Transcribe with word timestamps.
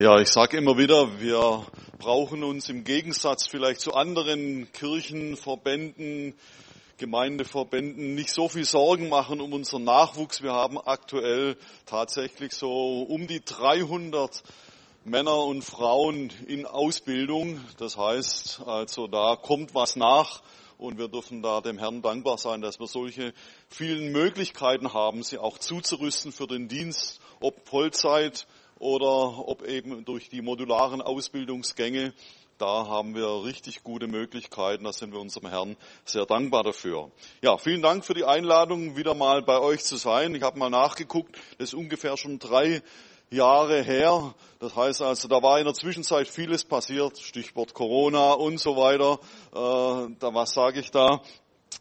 Ja, 0.00 0.20
ich 0.20 0.28
sage 0.28 0.58
immer 0.58 0.78
wieder, 0.78 1.20
wir 1.20 1.66
brauchen 1.98 2.44
uns 2.44 2.68
im 2.68 2.84
Gegensatz 2.84 3.48
vielleicht 3.48 3.80
zu 3.80 3.94
anderen 3.94 4.70
Kirchenverbänden, 4.70 6.38
Gemeindeverbänden 6.98 8.14
nicht 8.14 8.30
so 8.30 8.48
viel 8.48 8.64
Sorgen 8.64 9.08
machen 9.08 9.40
um 9.40 9.52
unseren 9.52 9.82
Nachwuchs. 9.82 10.40
Wir 10.40 10.52
haben 10.52 10.78
aktuell 10.78 11.56
tatsächlich 11.84 12.52
so 12.52 13.02
um 13.02 13.26
die 13.26 13.44
300 13.44 14.44
Männer 15.02 15.38
und 15.38 15.62
Frauen 15.62 16.32
in 16.46 16.64
Ausbildung. 16.64 17.60
Das 17.78 17.96
heißt, 17.96 18.60
also 18.66 19.08
da 19.08 19.34
kommt 19.34 19.74
was 19.74 19.96
nach 19.96 20.42
und 20.76 20.96
wir 20.96 21.08
dürfen 21.08 21.42
da 21.42 21.60
dem 21.60 21.76
Herrn 21.76 22.02
dankbar 22.02 22.38
sein, 22.38 22.60
dass 22.60 22.78
wir 22.78 22.86
solche 22.86 23.34
vielen 23.68 24.12
Möglichkeiten 24.12 24.94
haben, 24.94 25.24
sie 25.24 25.38
auch 25.38 25.58
zuzurüsten 25.58 26.30
für 26.30 26.46
den 26.46 26.68
Dienst, 26.68 27.20
ob 27.40 27.68
Vollzeit, 27.68 28.46
oder 28.78 29.48
ob 29.48 29.66
eben 29.66 30.04
durch 30.04 30.28
die 30.28 30.42
modularen 30.42 31.00
Ausbildungsgänge. 31.00 32.12
Da 32.58 32.86
haben 32.88 33.14
wir 33.14 33.44
richtig 33.44 33.84
gute 33.84 34.08
Möglichkeiten. 34.08 34.82
Da 34.82 34.92
sind 34.92 35.12
wir 35.12 35.20
unserem 35.20 35.48
Herrn 35.48 35.76
sehr 36.04 36.26
dankbar 36.26 36.64
dafür. 36.64 37.12
Ja, 37.40 37.56
vielen 37.56 37.82
Dank 37.82 38.04
für 38.04 38.14
die 38.14 38.24
Einladung, 38.24 38.96
wieder 38.96 39.14
mal 39.14 39.42
bei 39.42 39.60
euch 39.60 39.84
zu 39.84 39.96
sein. 39.96 40.34
Ich 40.34 40.42
habe 40.42 40.58
mal 40.58 40.70
nachgeguckt. 40.70 41.36
Das 41.58 41.68
ist 41.68 41.74
ungefähr 41.74 42.16
schon 42.16 42.40
drei 42.40 42.82
Jahre 43.30 43.82
her. 43.82 44.34
Das 44.58 44.74
heißt 44.74 45.02
also, 45.02 45.28
da 45.28 45.40
war 45.40 45.60
in 45.60 45.66
der 45.66 45.74
Zwischenzeit 45.74 46.26
vieles 46.26 46.64
passiert. 46.64 47.18
Stichwort 47.20 47.74
Corona 47.74 48.32
und 48.32 48.58
so 48.58 48.76
weiter. 48.76 49.20
Äh, 49.52 50.14
da, 50.18 50.34
was 50.34 50.52
sage 50.52 50.80
ich 50.80 50.90
da? 50.90 51.20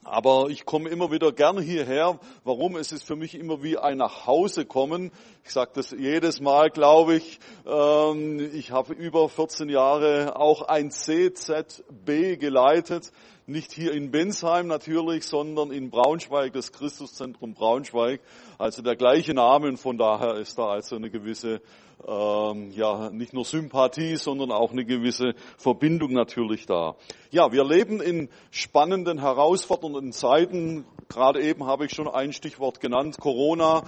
Aber 0.04 0.48
ich 0.50 0.66
komme 0.66 0.90
immer 0.90 1.12
wieder 1.12 1.34
gerne 1.34 1.62
hierher. 1.62 2.18
Warum? 2.46 2.77
Es 2.77 2.94
ist 2.94 3.04
für 3.04 3.18
mich 3.18 3.36
immer 3.36 3.62
wie 3.62 3.77
ein 3.77 3.98
Nachhausekommen. 3.98 5.12
Ich 5.44 5.52
sage 5.52 5.72
das 5.73 5.91
jedes 5.91 6.40
Mal, 6.40 6.70
glaube 6.70 7.16
ich. 7.16 7.40
Ähm, 7.66 8.40
ich 8.54 8.72
habe 8.72 8.94
über 8.94 9.27
14 9.27 9.68
Jahre 9.68 10.38
auch 10.38 10.62
ein 10.62 10.91
CZB 10.91 12.40
geleitet. 12.40 13.12
Nicht 13.49 13.71
hier 13.71 13.93
in 13.93 14.12
Bensheim 14.12 14.67
natürlich, 14.67 15.23
sondern 15.23 15.71
in 15.71 15.90
Braunschweig, 15.90 16.51
das 16.51 16.73
Christuszentrum 16.73 17.54
Braunschweig. 17.54 18.20
Also 18.57 18.81
der 18.81 18.98
gleiche 18.98 19.34
Name 19.34 19.70
und 19.70 19.77
von 19.77 19.98
daher 19.98 20.34
ist 20.34 20.57
da 20.57 20.67
also 20.67 20.98
eine 20.98 21.09
gewisse 21.09 21.62
ähm, 22.05 22.71
ja 22.71 23.09
nicht 23.09 23.31
nur 23.31 23.45
Sympathie, 23.45 24.17
sondern 24.17 24.51
auch 24.51 24.73
eine 24.73 24.84
gewisse 24.84 25.34
Verbindung 25.57 26.12
natürlich 26.12 26.65
da. 26.65 26.98
Ja, 27.31 27.54
wir 27.54 27.63
leben 27.63 28.01
in 28.01 28.27
spannenden, 28.51 29.17
herausfordernden 29.17 30.11
Zeiten. 30.11 30.84
Gerade 31.07 31.41
eben 31.41 31.65
habe 31.65 31.85
ich 31.85 31.93
schon 31.93 32.09
ein 32.09 32.34
Stichwort 32.34 32.82
genannt, 32.82 33.17
Corona 33.17 33.84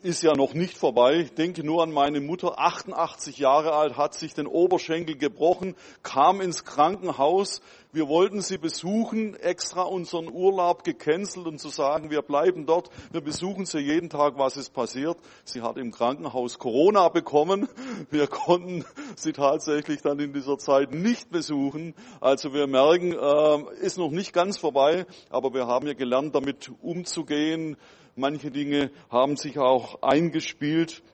ist 0.00 0.22
ja 0.22 0.34
noch 0.34 0.54
nicht 0.54 0.78
vorbei. 0.78 1.16
Ich 1.16 1.34
denke 1.34 1.64
nur 1.64 1.82
an 1.82 1.90
meine 1.90 2.20
Mutter, 2.20 2.58
88 2.58 3.38
Jahre 3.38 3.72
alt, 3.72 3.96
hat 3.96 4.14
sich 4.14 4.32
den 4.32 4.46
Oberschenkel 4.46 5.16
gebrochen, 5.16 5.74
kam 6.04 6.40
ins 6.40 6.64
Krankenhaus. 6.64 7.60
Wir 7.90 8.06
wollten 8.06 8.40
sie 8.40 8.58
besuchen, 8.58 9.34
extra 9.34 9.82
unseren 9.82 10.30
Urlaub 10.30 10.84
gecancelt 10.84 11.46
und 11.46 11.58
zu 11.58 11.70
sagen, 11.70 12.10
wir 12.10 12.22
bleiben 12.22 12.64
dort, 12.64 12.90
wir 13.10 13.22
besuchen 13.22 13.66
sie 13.66 13.80
jeden 13.80 14.08
Tag, 14.08 14.34
was 14.36 14.56
ist 14.56 14.72
passiert. 14.72 15.16
Sie 15.44 15.62
hat 15.62 15.76
im 15.78 15.90
Krankenhaus 15.90 16.58
Corona 16.58 17.08
bekommen. 17.08 17.68
Wir 18.10 18.28
konnten 18.28 18.84
sie 19.16 19.32
tatsächlich 19.32 20.02
dann 20.02 20.20
in 20.20 20.32
dieser 20.32 20.58
Zeit 20.58 20.92
nicht 20.92 21.30
besuchen. 21.30 21.94
Also 22.20 22.52
wir 22.52 22.68
merken, 22.68 23.12
äh, 23.12 23.84
ist 23.84 23.98
noch 23.98 24.10
nicht 24.10 24.32
ganz 24.32 24.58
vorbei, 24.58 25.06
aber 25.30 25.52
wir 25.54 25.66
haben 25.66 25.88
ja 25.88 25.94
gelernt, 25.94 26.34
damit 26.34 26.70
umzugehen 26.82 27.76
Manche 28.18 28.50
Dinge 28.50 28.90
haben 29.10 29.36
sich 29.36 29.60
auch 29.60 30.02
eingespielt. 30.02 31.04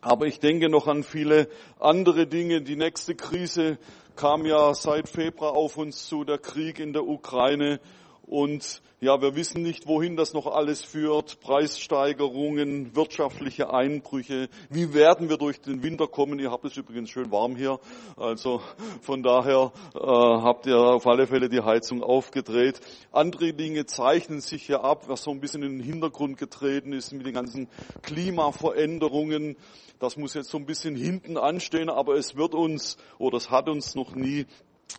Aber 0.00 0.26
ich 0.26 0.40
denke 0.40 0.70
noch 0.70 0.86
an 0.86 1.02
viele 1.02 1.48
andere 1.78 2.26
Dinge. 2.26 2.62
Die 2.62 2.76
nächste 2.76 3.14
Krise 3.14 3.76
kam 4.16 4.46
ja 4.46 4.72
seit 4.72 5.10
Februar 5.10 5.52
auf 5.52 5.76
uns 5.76 6.06
zu, 6.06 6.24
der 6.24 6.38
Krieg 6.38 6.78
in 6.78 6.94
der 6.94 7.06
Ukraine. 7.06 7.80
Und 8.26 8.82
ja, 9.00 9.20
wir 9.20 9.36
wissen 9.36 9.62
nicht, 9.62 9.86
wohin 9.86 10.16
das 10.16 10.32
noch 10.32 10.46
alles 10.46 10.82
führt. 10.82 11.38
Preissteigerungen, 11.40 12.96
wirtschaftliche 12.96 13.70
Einbrüche. 13.70 14.48
Wie 14.70 14.94
werden 14.94 15.28
wir 15.28 15.36
durch 15.36 15.60
den 15.60 15.82
Winter 15.82 16.06
kommen? 16.06 16.38
Ihr 16.38 16.50
habt 16.50 16.64
es 16.64 16.76
übrigens 16.76 17.10
schön 17.10 17.30
warm 17.30 17.54
hier. 17.54 17.80
Also 18.16 18.62
von 19.02 19.22
daher 19.22 19.72
äh, 19.94 19.98
habt 19.98 20.66
ihr 20.66 20.78
auf 20.78 21.06
alle 21.06 21.26
Fälle 21.26 21.50
die 21.50 21.60
Heizung 21.60 22.02
aufgedreht. 22.02 22.80
Andere 23.12 23.52
Dinge 23.52 23.84
zeichnen 23.84 24.40
sich 24.40 24.68
ja 24.68 24.80
ab, 24.80 25.08
was 25.08 25.22
so 25.22 25.30
ein 25.30 25.40
bisschen 25.40 25.62
in 25.62 25.78
den 25.78 25.86
Hintergrund 25.86 26.38
getreten 26.38 26.94
ist 26.94 27.12
mit 27.12 27.26
den 27.26 27.34
ganzen 27.34 27.68
Klimaveränderungen. 28.02 29.56
Das 29.98 30.16
muss 30.16 30.32
jetzt 30.32 30.50
so 30.50 30.56
ein 30.56 30.66
bisschen 30.66 30.96
hinten 30.96 31.36
anstehen, 31.36 31.90
aber 31.90 32.14
es 32.14 32.36
wird 32.36 32.54
uns 32.54 32.96
oder 33.18 33.36
es 33.36 33.50
hat 33.50 33.68
uns 33.68 33.94
noch 33.94 34.14
nie 34.14 34.46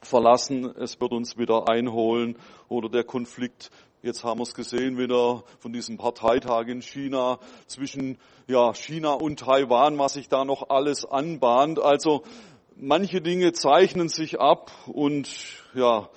verlassen, 0.01 0.65
es 0.77 0.99
wird 0.99 1.11
uns 1.11 1.37
wieder 1.37 1.67
einholen 1.67 2.37
oder 2.69 2.89
der 2.89 3.03
Konflikt 3.03 3.71
Jetzt 4.05 4.23
haben 4.23 4.37
wir 4.37 4.43
es 4.43 4.53
gesehen 4.53 4.99
wieder 4.99 5.43
von 5.57 5.73
diesem 5.73 5.97
Parteitag 5.97 6.67
in 6.67 6.83
China 6.83 7.39
zwischen 7.65 8.19
ja, 8.45 8.71
China 8.75 9.13
und 9.13 9.39
Taiwan, 9.39 9.97
was 9.97 10.13
sich 10.13 10.29
da 10.29 10.45
noch 10.45 10.69
alles 10.69 11.05
anbahnt. 11.05 11.79
Also 11.79 12.21
manche 12.75 13.19
Dinge 13.19 13.53
zeichnen 13.53 14.07
sich 14.07 14.39
ab 14.39 14.71
und 14.85 15.27
ja, 15.73 16.07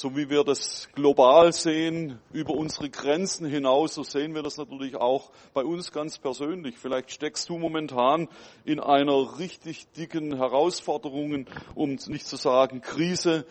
so 0.00 0.16
wie 0.16 0.30
wir 0.30 0.44
das 0.44 0.88
global 0.94 1.52
sehen, 1.52 2.18
über 2.32 2.54
unsere 2.54 2.88
Grenzen 2.88 3.46
hinaus, 3.46 3.96
so 3.96 4.02
sehen 4.02 4.34
wir 4.34 4.42
das 4.42 4.56
natürlich 4.56 4.96
auch 4.96 5.30
bei 5.52 5.62
uns 5.62 5.92
ganz 5.92 6.16
persönlich. 6.16 6.78
Vielleicht 6.78 7.10
steckst 7.10 7.50
du 7.50 7.58
momentan 7.58 8.26
in 8.64 8.80
einer 8.80 9.38
richtig 9.38 9.92
dicken 9.92 10.34
Herausforderung, 10.34 11.44
um 11.74 11.98
nicht 12.06 12.26
zu 12.26 12.36
sagen 12.36 12.80
Krise, 12.80 13.44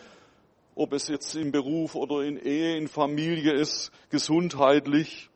ob 0.74 0.92
es 0.92 1.06
jetzt 1.06 1.36
im 1.36 1.52
Beruf 1.52 1.94
oder 1.94 2.24
in 2.24 2.36
Ehe, 2.36 2.76
in 2.76 2.88
Familie 2.88 3.52
ist, 3.52 3.92
gesundheitlich. 4.10 5.30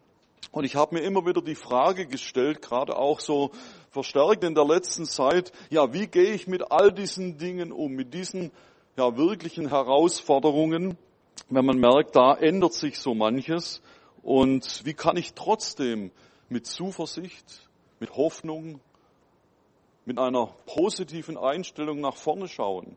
Und 0.50 0.64
ich 0.64 0.74
habe 0.74 0.96
mir 0.96 1.02
immer 1.02 1.24
wieder 1.26 1.42
die 1.42 1.54
Frage 1.54 2.06
gestellt, 2.06 2.60
gerade 2.60 2.96
auch 2.96 3.20
so 3.20 3.52
verstärkt 3.92 4.42
in 4.42 4.56
der 4.56 4.64
letzten 4.64 5.04
Zeit, 5.04 5.52
ja, 5.70 5.92
wie 5.92 6.08
gehe 6.08 6.32
ich 6.32 6.48
mit 6.48 6.72
all 6.72 6.90
diesen 6.90 7.38
Dingen 7.38 7.70
um, 7.70 7.92
mit 7.92 8.14
diesen 8.14 8.50
ja, 8.96 9.16
wirklichen 9.16 9.68
Herausforderungen, 9.68 10.96
wenn 11.48 11.64
man 11.64 11.78
merkt, 11.78 12.14
da 12.14 12.34
ändert 12.34 12.74
sich 12.74 12.98
so 12.98 13.14
manches. 13.14 13.82
Und 14.22 14.84
wie 14.84 14.94
kann 14.94 15.16
ich 15.16 15.34
trotzdem 15.34 16.10
mit 16.48 16.66
Zuversicht, 16.66 17.68
mit 18.00 18.14
Hoffnung, 18.16 18.80
mit 20.04 20.18
einer 20.18 20.54
positiven 20.66 21.36
Einstellung 21.36 22.00
nach 22.00 22.16
vorne 22.16 22.48
schauen? 22.48 22.96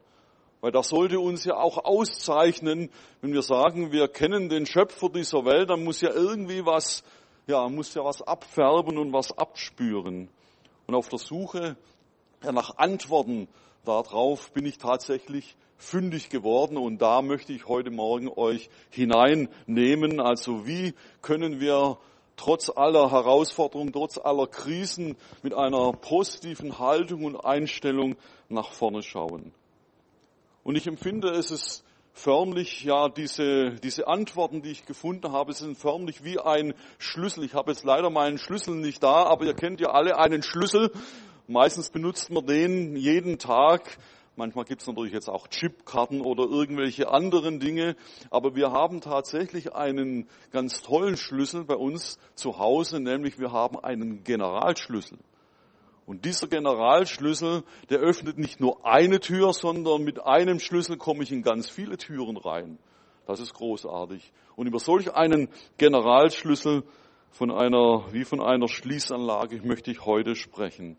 Weil 0.61 0.71
das 0.71 0.89
sollte 0.89 1.19
uns 1.19 1.45
ja 1.45 1.55
auch 1.55 1.83
auszeichnen, 1.83 2.89
wenn 3.21 3.33
wir 3.33 3.43
sagen, 3.43 3.91
wir 3.91 4.07
kennen 4.07 4.49
den 4.49 4.65
Schöpfer 4.65 5.09
dieser 5.09 5.45
Welt, 5.45 5.69
dann 5.69 5.83
muss 5.83 6.01
ja 6.01 6.11
irgendwie 6.11 6.65
was, 6.65 7.03
ja, 7.47 7.67
muss 7.69 7.93
ja 7.93 8.03
was 8.03 8.21
abfärben 8.21 8.97
und 8.97 9.13
was 9.13 9.37
abspüren. 9.37 10.29
Und 10.87 10.95
auf 10.95 11.09
der 11.09 11.19
Suche 11.19 11.75
nach 12.41 12.77
Antworten 12.77 13.47
darauf 13.83 14.51
bin 14.51 14.65
ich 14.65 14.77
tatsächlich 14.77 15.55
fündig 15.77 16.29
geworden 16.29 16.77
und 16.77 17.01
da 17.01 17.21
möchte 17.21 17.53
ich 17.53 17.67
heute 17.67 17.91
Morgen 17.91 18.29
euch 18.29 18.69
hineinnehmen. 18.89 20.19
Also 20.19 20.65
wie 20.65 20.93
können 21.21 21.59
wir 21.59 21.97
trotz 22.35 22.69
aller 22.69 23.11
Herausforderungen, 23.11 23.93
trotz 23.93 24.17
aller 24.17 24.47
Krisen 24.47 25.15
mit 25.43 25.53
einer 25.53 25.91
positiven 25.93 26.79
Haltung 26.79 27.25
und 27.25 27.37
Einstellung 27.37 28.15
nach 28.49 28.71
vorne 28.71 29.03
schauen? 29.03 29.51
Und 30.63 30.75
ich 30.75 30.87
empfinde, 30.87 31.29
es 31.29 31.51
ist 31.51 31.83
förmlich, 32.11 32.83
ja, 32.83 33.09
diese, 33.09 33.75
diese 33.75 34.07
Antworten, 34.07 34.61
die 34.61 34.71
ich 34.71 34.85
gefunden 34.85 35.31
habe, 35.31 35.53
sind 35.53 35.77
förmlich 35.77 36.23
wie 36.23 36.39
ein 36.39 36.73
Schlüssel. 36.97 37.43
Ich 37.43 37.53
habe 37.53 37.71
jetzt 37.71 37.85
leider 37.85 38.09
meinen 38.09 38.39
Schlüssel 38.39 38.75
nicht 38.75 39.03
da, 39.03 39.25
aber 39.27 39.45
ihr 39.45 39.53
kennt 39.53 39.79
ja 39.79 39.91
alle 39.91 40.17
einen 40.17 40.41
Schlüssel. 40.41 40.91
Meistens 41.47 41.91
benutzt 41.91 42.31
man 42.31 42.45
den 42.45 42.95
jeden 42.95 43.37
Tag 43.37 43.97
Manchmal 44.37 44.65
gibt 44.65 44.81
es 44.81 44.87
natürlich 44.87 45.13
jetzt 45.13 45.29
auch 45.29 45.47
Chipkarten 45.47 46.21
oder 46.21 46.43
irgendwelche 46.43 47.09
anderen 47.09 47.59
Dinge. 47.59 47.95
Aber 48.29 48.55
wir 48.55 48.71
haben 48.71 49.01
tatsächlich 49.01 49.73
einen 49.73 50.29
ganz 50.51 50.83
tollen 50.83 51.17
Schlüssel 51.17 51.63
bei 51.63 51.75
uns 51.75 52.19
zu 52.35 52.59
Hause, 52.59 52.99
nämlich 52.99 53.39
wir 53.39 53.51
haben 53.51 53.79
einen 53.79 54.23
Generalschlüssel. 54.23 55.17
Und 56.05 56.23
dieser 56.23 56.47
Generalschlüssel, 56.47 57.63
der 57.89 57.97
öffnet 57.97 58.37
nicht 58.37 58.59
nur 58.59 58.85
eine 58.85 59.19
Tür, 59.19 59.53
sondern 59.53 60.03
mit 60.03 60.23
einem 60.23 60.59
Schlüssel 60.59 60.97
komme 60.97 61.23
ich 61.23 61.31
in 61.31 61.41
ganz 61.41 61.67
viele 61.67 61.97
Türen 61.97 62.37
rein. 62.37 62.77
Das 63.25 63.39
ist 63.39 63.55
großartig. 63.55 64.31
Und 64.55 64.67
über 64.67 64.77
solch 64.77 65.15
einen 65.15 65.49
Generalschlüssel 65.77 66.83
von 67.31 67.49
einer, 67.49 68.05
wie 68.13 68.23
von 68.23 68.39
einer 68.39 68.67
Schließanlage 68.67 69.63
möchte 69.63 69.89
ich 69.89 70.05
heute 70.05 70.35
sprechen. 70.35 70.95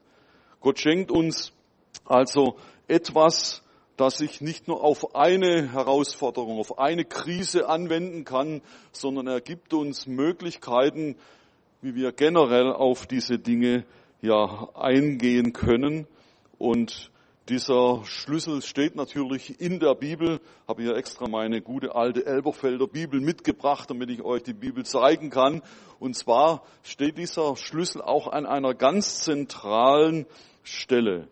Gott 0.58 0.80
schenkt 0.80 1.12
uns 1.12 1.52
also 2.04 2.56
etwas, 2.88 3.62
das 3.96 4.18
sich 4.18 4.40
nicht 4.40 4.68
nur 4.68 4.82
auf 4.82 5.14
eine 5.14 5.72
Herausforderung, 5.72 6.58
auf 6.58 6.78
eine 6.78 7.04
Krise 7.04 7.68
anwenden 7.68 8.24
kann, 8.24 8.62
sondern 8.92 9.26
er 9.26 9.40
gibt 9.40 9.72
uns 9.74 10.06
Möglichkeiten, 10.06 11.16
wie 11.80 11.94
wir 11.94 12.12
generell 12.12 12.72
auf 12.72 13.06
diese 13.06 13.38
Dinge 13.38 13.84
ja 14.20 14.68
eingehen 14.74 15.52
können 15.52 16.06
Und 16.58 17.10
dieser 17.48 18.04
Schlüssel 18.04 18.60
steht 18.62 18.94
natürlich 18.94 19.60
in 19.60 19.80
der 19.80 19.94
Bibel. 19.94 20.40
Habe 20.66 20.82
hier 20.82 20.96
extra 20.96 21.28
meine 21.28 21.62
gute 21.62 21.94
alte 21.94 22.26
Elberfelder 22.26 22.86
Bibel 22.86 23.20
mitgebracht, 23.20 23.88
damit 23.88 24.10
ich 24.10 24.22
euch 24.22 24.42
die 24.42 24.52
Bibel 24.52 24.84
zeigen 24.84 25.30
kann. 25.30 25.62
Und 25.98 26.14
zwar 26.14 26.62
steht 26.82 27.16
dieser 27.16 27.56
Schlüssel 27.56 28.02
auch 28.02 28.26
an 28.26 28.44
einer 28.44 28.74
ganz 28.74 29.20
zentralen 29.22 30.26
Stelle. 30.62 31.28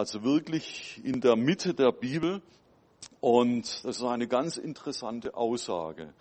Also 0.00 0.24
wirklich 0.24 0.98
in 1.04 1.20
der 1.20 1.36
Mitte 1.36 1.74
der 1.74 1.92
Bibel. 1.92 2.40
Und 3.20 3.84
das 3.84 3.98
ist 3.98 4.02
eine 4.02 4.28
ganz 4.28 4.56
interessante 4.56 5.34
Aussage. 5.34 6.14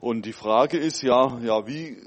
Und 0.00 0.24
die 0.24 0.32
Frage 0.32 0.78
ist 0.78 1.02
ja, 1.02 1.38
ja, 1.40 1.66
wie 1.66 1.98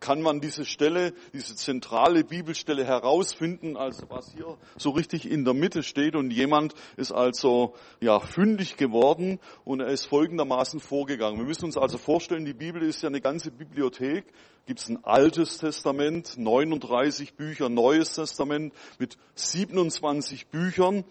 kann 0.00 0.22
man 0.22 0.40
diese 0.40 0.64
Stelle, 0.64 1.12
diese 1.32 1.54
zentrale 1.54 2.24
Bibelstelle 2.24 2.84
herausfinden, 2.84 3.76
also 3.76 4.06
was 4.08 4.32
hier 4.32 4.56
so 4.76 4.90
richtig 4.90 5.30
in 5.30 5.44
der 5.44 5.54
Mitte 5.54 5.82
steht 5.82 6.16
und 6.16 6.30
jemand 6.30 6.74
ist 6.96 7.12
also 7.12 7.74
ja 8.00 8.18
fündig 8.18 8.76
geworden 8.76 9.38
und 9.64 9.80
er 9.80 9.88
ist 9.88 10.06
folgendermaßen 10.06 10.80
vorgegangen. 10.80 11.38
Wir 11.38 11.46
müssen 11.46 11.66
uns 11.66 11.76
also 11.76 11.98
vorstellen, 11.98 12.44
die 12.44 12.54
Bibel 12.54 12.82
ist 12.82 13.02
ja 13.02 13.08
eine 13.08 13.20
ganze 13.20 13.50
Bibliothek. 13.50 14.24
Gibt 14.66 14.80
es 14.80 14.88
ein 14.88 15.04
Altes 15.04 15.58
Testament, 15.58 16.36
39 16.36 17.34
Bücher, 17.34 17.68
Neues 17.68 18.14
Testament 18.14 18.72
mit 18.98 19.16
27 19.34 20.48
Büchern 20.48 21.04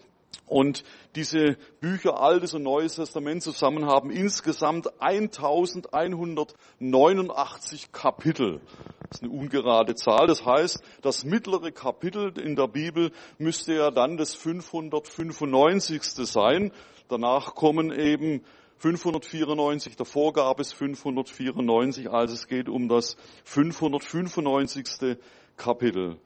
und 0.46 0.84
diese 1.14 1.56
Bücher 1.80 2.20
Altes 2.20 2.54
und 2.54 2.64
Neues 2.64 2.96
Testament 2.96 3.40
zusammen 3.42 3.86
haben 3.86 4.10
insgesamt 4.10 5.00
1189 5.00 7.92
Kapitel. 7.92 8.60
Das 9.08 9.18
ist 9.18 9.22
eine 9.22 9.32
ungerade 9.32 9.94
Zahl. 9.94 10.26
Das 10.26 10.44
heißt, 10.44 10.82
das 11.02 11.24
mittlere 11.24 11.70
Kapitel 11.70 12.36
in 12.38 12.56
der 12.56 12.66
Bibel 12.66 13.12
müsste 13.38 13.74
ja 13.74 13.92
dann 13.92 14.16
das 14.16 14.34
595. 14.34 16.02
sein. 16.02 16.72
Danach 17.08 17.54
kommen 17.54 17.92
eben 17.92 18.42
594, 18.78 19.94
davor 19.96 20.32
gab 20.32 20.58
es 20.58 20.72
594, 20.72 22.10
also 22.10 22.34
es 22.34 22.48
geht 22.48 22.68
um 22.68 22.88
das 22.88 23.16
595. 23.44 25.16
Kapitel. 25.56 26.16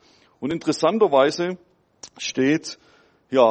Und 0.40 0.50
interessanterweise 0.52 1.58
steht 2.16 2.78
ja, 3.30 3.50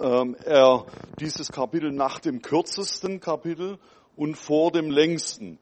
ähm, 0.00 0.36
er 0.44 0.86
dieses 1.18 1.50
Kapitel 1.50 1.92
nach 1.92 2.20
dem 2.20 2.42
kürzesten 2.42 3.20
Kapitel 3.20 3.78
und 4.16 4.36
vor 4.36 4.70
dem 4.70 4.90
längsten. 4.90 5.58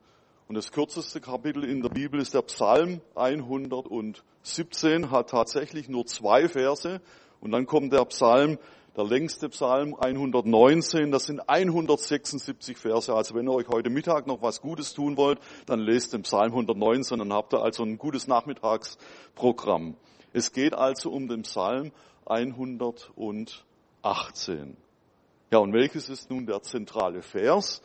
Und 0.48 0.56
das 0.56 0.72
kürzeste 0.72 1.20
Kapitel 1.20 1.64
in 1.64 1.80
der 1.80 1.88
Bibel 1.88 2.20
ist 2.20 2.34
der 2.34 2.42
Psalm 2.42 3.00
117, 3.14 5.10
hat 5.10 5.30
tatsächlich 5.30 5.88
nur 5.88 6.04
zwei 6.06 6.48
Verse. 6.48 7.00
Und 7.40 7.52
dann 7.52 7.64
kommt 7.66 7.92
der 7.92 8.04
Psalm, 8.04 8.58
der 8.96 9.04
längste 9.04 9.48
Psalm 9.48 9.94
119, 9.94 11.10
das 11.10 11.24
sind 11.24 11.48
176 11.48 12.76
Verse. 12.76 13.14
Also 13.14 13.34
wenn 13.34 13.48
ihr 13.48 13.54
euch 13.54 13.68
heute 13.68 13.88
Mittag 13.88 14.26
noch 14.26 14.42
was 14.42 14.60
Gutes 14.60 14.92
tun 14.92 15.16
wollt, 15.16 15.38
dann 15.64 15.80
lest 15.80 16.12
den 16.12 16.22
Psalm 16.22 16.52
119, 16.52 17.18
dann 17.18 17.32
habt 17.32 17.54
ihr 17.54 17.62
also 17.62 17.84
ein 17.84 17.96
gutes 17.96 18.26
Nachmittagsprogramm. 18.26 19.96
Es 20.32 20.52
geht 20.52 20.74
also 20.74 21.10
um 21.10 21.26
den 21.28 21.42
Psalm 21.42 21.92
118. 22.26 24.76
Ja, 25.50 25.58
und 25.58 25.74
welches 25.74 26.08
ist 26.08 26.30
nun 26.30 26.46
der 26.46 26.62
zentrale 26.62 27.20
Vers? 27.20 27.82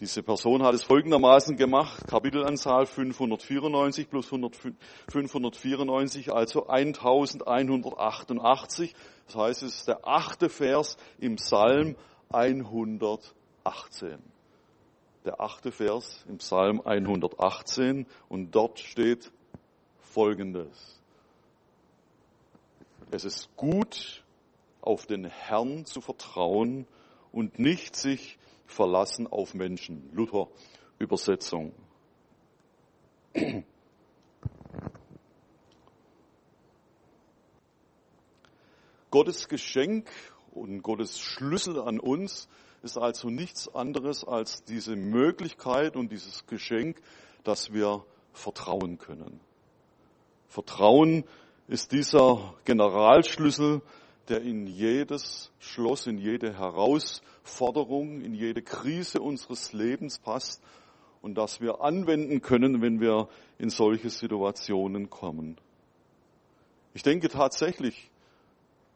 Diese 0.00 0.24
Person 0.24 0.64
hat 0.64 0.74
es 0.74 0.82
folgendermaßen 0.82 1.56
gemacht, 1.56 2.08
Kapitelanzahl 2.08 2.86
594 2.86 4.10
plus 4.10 4.26
594, 4.26 6.32
also 6.32 6.66
1188. 6.66 8.92
Das 9.26 9.36
heißt, 9.36 9.62
es 9.62 9.76
ist 9.76 9.86
der 9.86 10.04
achte 10.06 10.48
Vers 10.48 10.96
im 11.18 11.36
Psalm 11.36 11.94
118. 12.32 14.18
Der 15.24 15.40
achte 15.40 15.70
Vers 15.70 16.24
im 16.28 16.38
Psalm 16.38 16.80
118 16.84 18.08
und 18.28 18.50
dort 18.50 18.80
steht 18.80 19.30
Folgendes. 20.00 21.03
Es 23.10 23.24
ist 23.24 23.54
gut, 23.56 24.24
auf 24.80 25.06
den 25.06 25.24
Herrn 25.24 25.86
zu 25.86 26.00
vertrauen 26.00 26.86
und 27.32 27.58
nicht 27.58 27.96
sich 27.96 28.38
verlassen 28.66 29.26
auf 29.26 29.54
Menschen. 29.54 30.10
Luther 30.12 30.48
Übersetzung. 30.98 31.72
Gottes 39.10 39.48
Geschenk 39.48 40.10
und 40.52 40.82
Gottes 40.82 41.20
Schlüssel 41.20 41.80
an 41.80 42.00
uns 42.00 42.48
ist 42.82 42.98
also 42.98 43.30
nichts 43.30 43.74
anderes 43.74 44.24
als 44.24 44.64
diese 44.64 44.96
Möglichkeit 44.96 45.96
und 45.96 46.12
dieses 46.12 46.46
Geschenk, 46.46 47.00
dass 47.42 47.72
wir 47.72 48.04
vertrauen 48.32 48.98
können. 48.98 49.40
Vertrauen 50.48 51.24
ist 51.68 51.92
dieser 51.92 52.54
Generalschlüssel, 52.64 53.80
der 54.28 54.42
in 54.42 54.66
jedes 54.66 55.52
Schloss, 55.58 56.06
in 56.06 56.18
jede 56.18 56.56
Herausforderung, 56.58 58.20
in 58.20 58.34
jede 58.34 58.62
Krise 58.62 59.20
unseres 59.20 59.72
Lebens 59.72 60.18
passt 60.18 60.62
und 61.22 61.36
das 61.36 61.60
wir 61.60 61.80
anwenden 61.80 62.40
können, 62.42 62.82
wenn 62.82 63.00
wir 63.00 63.28
in 63.58 63.70
solche 63.70 64.10
Situationen 64.10 65.10
kommen. 65.10 65.56
Ich 66.94 67.02
denke 67.02 67.28
tatsächlich, 67.28 68.10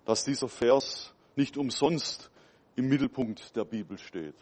dass 0.05 0.25
dieser 0.25 0.49
Vers 0.49 1.13
nicht 1.37 1.57
umsonst 1.57 2.31
im 2.77 2.89
Mittelpunkt 2.89 3.57
der 3.57 3.65
Bibel 3.65 3.99
steht. 3.99 4.37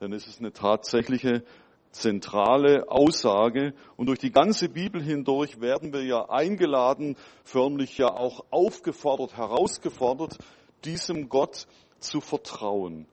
Denn 0.00 0.12
es 0.12 0.26
ist 0.26 0.40
eine 0.40 0.52
tatsächliche 0.52 1.42
zentrale 1.90 2.88
Aussage. 2.90 3.74
Und 3.96 4.06
durch 4.06 4.18
die 4.18 4.32
ganze 4.32 4.68
Bibel 4.68 5.02
hindurch 5.02 5.60
werden 5.60 5.92
wir 5.92 6.04
ja 6.04 6.28
eingeladen, 6.28 7.16
förmlich 7.44 7.98
ja 7.98 8.08
auch 8.08 8.44
aufgefordert, 8.50 9.36
herausgefordert, 9.36 10.38
diesem 10.84 11.28
Gott 11.28 11.66
zu 11.98 12.20
vertrauen. 12.20 13.06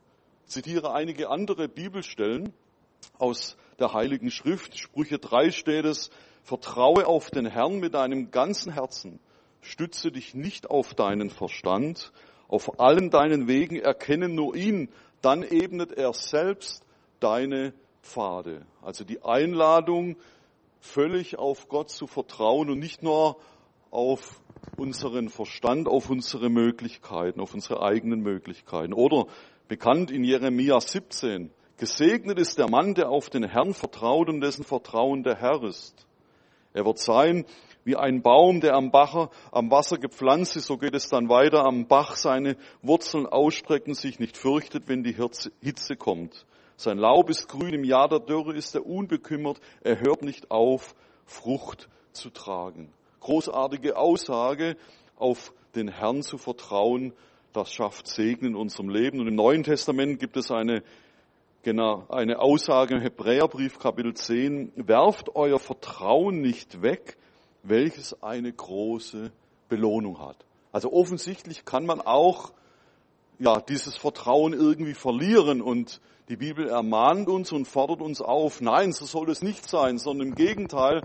Ich 0.45 0.51
zitiere 0.51 0.93
einige 0.93 1.29
andere 1.29 1.67
Bibelstellen 1.67 2.53
aus 3.19 3.57
der 3.79 3.93
Heiligen 3.93 4.31
Schrift. 4.31 4.77
Sprüche 4.77 5.19
3 5.19 5.51
steht 5.51 5.85
es, 5.85 6.09
vertraue 6.43 7.05
auf 7.05 7.29
den 7.29 7.45
Herrn 7.45 7.79
mit 7.79 7.93
deinem 7.93 8.31
ganzen 8.31 8.71
Herzen, 8.71 9.19
stütze 9.61 10.11
dich 10.11 10.33
nicht 10.33 10.69
auf 10.69 10.93
deinen 10.93 11.29
Verstand, 11.29 12.11
auf 12.47 12.79
allen 12.79 13.09
deinen 13.09 13.47
Wegen 13.47 13.75
erkenne 13.75 14.29
nur 14.29 14.55
ihn, 14.55 14.89
dann 15.21 15.43
ebnet 15.43 15.91
er 15.91 16.13
selbst 16.13 16.85
deine 17.19 17.73
Pfade. 18.07 18.65
Also 18.81 19.03
die 19.03 19.23
Einladung, 19.23 20.15
völlig 20.79 21.37
auf 21.37 21.67
Gott 21.67 21.89
zu 21.89 22.07
vertrauen 22.07 22.69
und 22.69 22.79
nicht 22.79 23.03
nur 23.03 23.37
auf 23.91 24.41
unseren 24.77 25.29
Verstand, 25.29 25.87
auf 25.87 26.09
unsere 26.09 26.49
Möglichkeiten, 26.49 27.39
auf 27.39 27.53
unsere 27.53 27.81
eigenen 27.81 28.21
Möglichkeiten. 28.21 28.93
Oder 28.93 29.27
bekannt 29.67 30.11
in 30.11 30.23
Jeremia 30.23 30.79
17, 30.79 31.51
gesegnet 31.77 32.39
ist 32.39 32.57
der 32.57 32.69
Mann, 32.69 32.95
der 32.95 33.09
auf 33.09 33.29
den 33.29 33.43
Herrn 33.43 33.73
vertraut 33.73 34.29
und 34.29 34.41
dessen 34.41 34.63
Vertrauen 34.63 35.23
der 35.23 35.35
Herr 35.35 35.63
ist. 35.63 36.07
Er 36.73 36.85
wird 36.85 36.99
sein 36.99 37.45
wie 37.83 37.95
ein 37.95 38.21
Baum, 38.21 38.59
der 38.59 38.75
am 38.75 38.91
Bacher, 38.91 39.29
am 39.51 39.71
Wasser 39.71 39.97
gepflanzt 39.97 40.57
ist, 40.57 40.65
so 40.65 40.77
geht 40.77 40.93
es 40.93 41.07
dann 41.07 41.29
weiter 41.29 41.65
am 41.65 41.87
Bach, 41.87 42.17
seine 42.17 42.57
Wurzeln 42.81 43.25
ausstrecken, 43.25 43.93
sich 43.93 44.19
nicht 44.19 44.37
fürchtet, 44.37 44.83
wenn 44.87 45.03
die 45.03 45.15
Hitze 45.61 45.95
kommt. 45.95 46.45
Sein 46.79 46.99
Laub 46.99 47.31
ist 47.31 47.49
grün, 47.49 47.73
im 47.73 47.83
Jahr 47.83 48.07
der 48.07 48.19
Dürre 48.19 48.55
ist 48.55 48.75
er 48.75 48.85
unbekümmert, 48.85 49.59
er 49.81 49.99
hört 49.99 50.21
nicht 50.21 50.51
auf, 50.51 50.93
Frucht 51.25 51.89
zu 52.11 52.29
tragen. 52.29 52.93
Großartige 53.19 53.97
Aussage, 53.97 54.77
auf 55.17 55.51
den 55.73 55.87
Herrn 55.87 56.21
zu 56.21 56.37
vertrauen, 56.37 57.13
das 57.51 57.73
schafft 57.73 58.07
Segen 58.07 58.45
in 58.45 58.55
unserem 58.55 58.89
Leben. 58.89 59.19
Und 59.19 59.27
im 59.27 59.33
Neuen 59.33 59.63
Testament 59.63 60.19
gibt 60.19 60.37
es 60.37 60.51
eine, 60.51 60.83
genau, 61.63 62.05
eine 62.09 62.37
Aussage 62.37 62.93
im 62.93 63.01
Hebräerbrief 63.01 63.79
Kapitel 63.79 64.13
10, 64.13 64.73
werft 64.75 65.35
euer 65.35 65.57
Vertrauen 65.57 66.41
nicht 66.41 66.83
weg, 66.83 67.17
welches 67.63 68.21
eine 68.21 68.53
große 68.53 69.31
Belohnung 69.67 70.19
hat. 70.19 70.37
Also 70.71 70.93
offensichtlich 70.93 71.65
kann 71.65 71.87
man 71.87 72.01
auch 72.01 72.51
ja, 73.39 73.59
dieses 73.61 73.97
Vertrauen 73.97 74.53
irgendwie 74.53 74.93
verlieren 74.93 75.63
und 75.63 75.99
die 76.29 76.35
Bibel 76.35 76.67
ermahnt 76.67 77.29
uns 77.29 77.51
und 77.51 77.65
fordert 77.67 78.01
uns 78.01 78.21
auf, 78.21 78.59
nein, 78.59 78.91
so 78.91 79.05
soll 79.05 79.29
es 79.29 79.41
nicht 79.41 79.67
sein, 79.69 79.97
sondern 79.97 80.29
im 80.29 80.35
Gegenteil, 80.35 81.01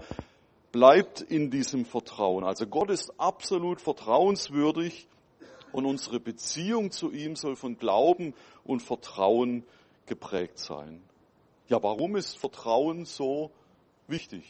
bleibt 0.72 1.20
in 1.20 1.50
diesem 1.50 1.84
Vertrauen. 1.84 2.44
Also 2.44 2.66
Gott 2.66 2.90
ist 2.90 3.12
absolut 3.20 3.80
vertrauenswürdig 3.80 5.06
und 5.70 5.86
unsere 5.86 6.18
Beziehung 6.18 6.90
zu 6.90 7.12
ihm 7.12 7.36
soll 7.36 7.56
von 7.56 7.78
Glauben 7.78 8.34
und 8.64 8.82
Vertrauen 8.82 9.64
geprägt 10.06 10.58
sein. 10.58 11.02
Ja, 11.68 11.82
warum 11.82 12.16
ist 12.16 12.36
Vertrauen 12.36 13.04
so 13.04 13.50
wichtig? 14.08 14.44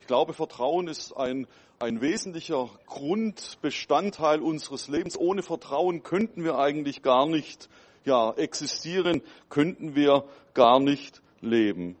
Ich 0.00 0.06
glaube, 0.06 0.32
Vertrauen 0.32 0.88
ist 0.88 1.12
ein, 1.16 1.46
ein 1.78 2.00
wesentlicher 2.00 2.70
Grundbestandteil 2.86 4.40
unseres 4.40 4.88
Lebens. 4.88 5.18
Ohne 5.18 5.42
Vertrauen 5.42 6.02
könnten 6.02 6.42
wir 6.42 6.58
eigentlich 6.58 7.02
gar 7.02 7.26
nicht 7.26 7.68
ja, 8.06 8.32
existieren, 8.34 9.20
könnten 9.50 9.94
wir 9.94 10.24
gar 10.54 10.80
nicht 10.80 11.20
leben. 11.40 11.96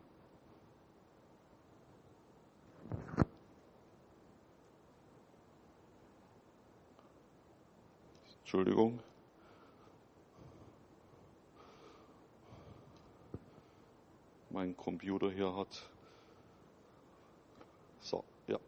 Entschuldigung. 8.40 9.00
Mein 14.50 14.76
Computer 14.76 15.30
hier 15.30 15.54
hat. 15.56 15.90
So, 18.00 18.22
ja. 18.46 18.58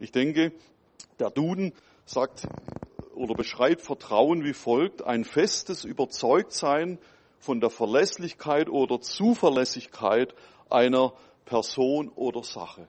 Ich 0.00 0.10
denke, 0.10 0.52
der 1.20 1.30
Duden 1.30 1.72
sagt 2.04 2.48
oder 3.18 3.34
beschreibt 3.34 3.82
Vertrauen 3.82 4.44
wie 4.44 4.54
folgt. 4.54 5.04
Ein 5.04 5.24
festes 5.24 5.84
Überzeugtsein 5.84 6.98
von 7.38 7.60
der 7.60 7.70
Verlässlichkeit 7.70 8.68
oder 8.68 9.00
Zuverlässigkeit 9.00 10.34
einer 10.70 11.12
Person 11.44 12.08
oder 12.08 12.42
Sache. 12.42 12.88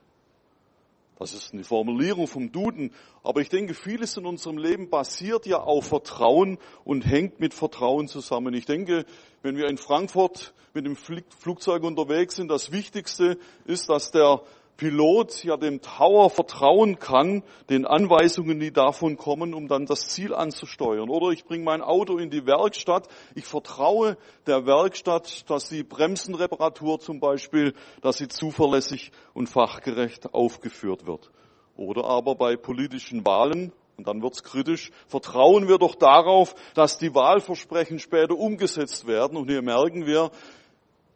Das 1.17 1.33
ist 1.33 1.53
eine 1.53 1.65
Formulierung 1.65 2.27
vom 2.27 2.51
Duden. 2.51 2.93
Aber 3.23 3.41
ich 3.41 3.49
denke, 3.49 3.73
vieles 3.73 4.15
in 4.15 4.25
unserem 4.25 4.57
Leben 4.57 4.89
basiert 4.89 5.45
ja 5.45 5.57
auf 5.57 5.87
Vertrauen 5.87 6.57
und 6.85 7.05
hängt 7.05 7.41
mit 7.41 7.53
Vertrauen 7.53 8.07
zusammen. 8.07 8.53
Ich 8.53 8.65
denke, 8.65 9.05
wenn 9.41 9.57
wir 9.57 9.67
in 9.67 9.77
Frankfurt 9.77 10.53
mit 10.73 10.85
dem 10.85 10.95
Flugzeug 10.95 11.83
unterwegs 11.83 12.37
sind, 12.37 12.49
das 12.49 12.71
Wichtigste 12.71 13.37
ist, 13.65 13.89
dass 13.89 14.11
der 14.11 14.41
Pilot 14.79 15.43
ja 15.43 15.57
dem 15.57 15.81
Tower 15.81 16.29
vertrauen 16.29 16.99
kann, 16.99 17.43
den 17.69 17.85
Anweisungen, 17.85 18.61
die 18.61 18.71
davon 18.71 19.17
kommen, 19.17 19.53
um 19.53 19.67
dann 19.67 19.85
das 19.85 20.07
Ziel 20.07 20.33
anzusteuern. 20.33 21.09
Oder 21.09 21.31
ich 21.31 21.43
bringe 21.43 21.65
mein 21.65 21.81
Auto 21.81 22.17
in 22.17 22.29
die 22.29 22.45
Werkstatt. 22.45 23.09
Ich 23.35 23.43
vertraue 23.43 24.15
der 24.47 24.65
Werkstatt, 24.65 25.49
dass 25.49 25.67
die 25.67 25.83
Bremsenreparatur 25.83 27.01
zum 27.01 27.19
Beispiel, 27.19 27.73
dass 28.01 28.19
sie 28.19 28.29
zuverlässig 28.29 29.11
und 29.33 29.49
fachgerecht 29.49 30.33
aufgeführt 30.33 31.05
wird. 31.05 31.29
Oder 31.75 32.05
aber 32.05 32.35
bei 32.35 32.55
politischen 32.55 33.25
Wahlen, 33.25 33.73
und 33.97 34.07
dann 34.07 34.21
wird's 34.21 34.43
kritisch, 34.43 34.91
vertrauen 35.07 35.67
wir 35.67 35.77
doch 35.77 35.95
darauf, 35.95 36.55
dass 36.73 36.97
die 36.97 37.13
Wahlversprechen 37.13 37.99
später 37.99 38.37
umgesetzt 38.37 39.07
werden. 39.07 39.37
Und 39.37 39.49
hier 39.49 39.61
merken 39.61 40.05
wir, 40.05 40.31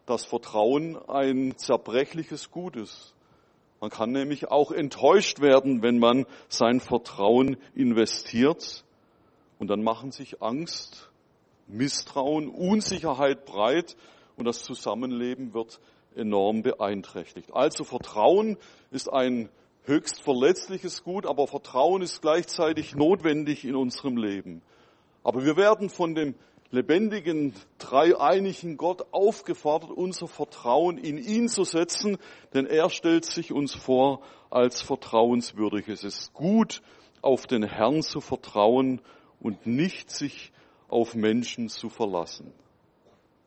dass 0.05 0.25
Vertrauen 0.25 0.97
ein 1.07 1.53
zerbrechliches 1.55 2.51
Gut 2.51 2.75
ist. 2.75 3.13
Man 3.83 3.89
kann 3.89 4.13
nämlich 4.13 4.49
auch 4.49 4.71
enttäuscht 4.71 5.41
werden, 5.41 5.81
wenn 5.81 5.99
man 5.99 6.25
sein 6.47 6.79
Vertrauen 6.79 7.57
investiert. 7.75 8.85
Und 9.59 9.67
dann 9.67 9.83
machen 9.83 10.11
sich 10.11 10.41
Angst, 10.41 11.11
Misstrauen, 11.67 12.47
Unsicherheit 12.47 13.43
breit 13.43 13.97
und 14.37 14.45
das 14.45 14.63
Zusammenleben 14.63 15.53
wird 15.53 15.81
enorm 16.15 16.61
beeinträchtigt. 16.61 17.53
Also 17.53 17.83
Vertrauen 17.83 18.55
ist 18.89 19.11
ein 19.11 19.49
höchst 19.83 20.23
verletzliches 20.23 21.03
Gut, 21.03 21.25
aber 21.25 21.45
Vertrauen 21.45 22.01
ist 22.01 22.21
gleichzeitig 22.21 22.95
notwendig 22.95 23.65
in 23.65 23.75
unserem 23.75 24.15
Leben. 24.15 24.61
Aber 25.25 25.43
wir 25.43 25.57
werden 25.57 25.89
von 25.89 26.15
dem 26.15 26.35
lebendigen, 26.73 27.53
dreieinigen 27.77 28.77
Gott 28.77 29.05
aufgefordert, 29.11 29.91
unser 29.91 30.27
Vertrauen 30.27 30.97
in 30.97 31.19
ihn 31.19 31.47
zu 31.47 31.65
setzen, 31.65 32.17
denn 32.55 32.65
er 32.65 32.89
stellt 32.89 33.25
sich 33.25 33.51
uns 33.53 33.75
vor 33.75 34.23
als 34.49 34.81
vertrauenswürdig. 34.81 35.87
Es 35.87 36.03
ist 36.03 36.33
gut, 36.33 36.81
auf 37.21 37.45
den 37.45 37.61
Herrn 37.63 38.01
zu 38.01 38.21
vertrauen 38.21 39.01
und 39.39 39.67
nicht 39.67 40.09
sich 40.09 40.51
auf 40.87 41.13
Menschen 41.13 41.69
zu 41.69 41.89
verlassen. 41.89 42.51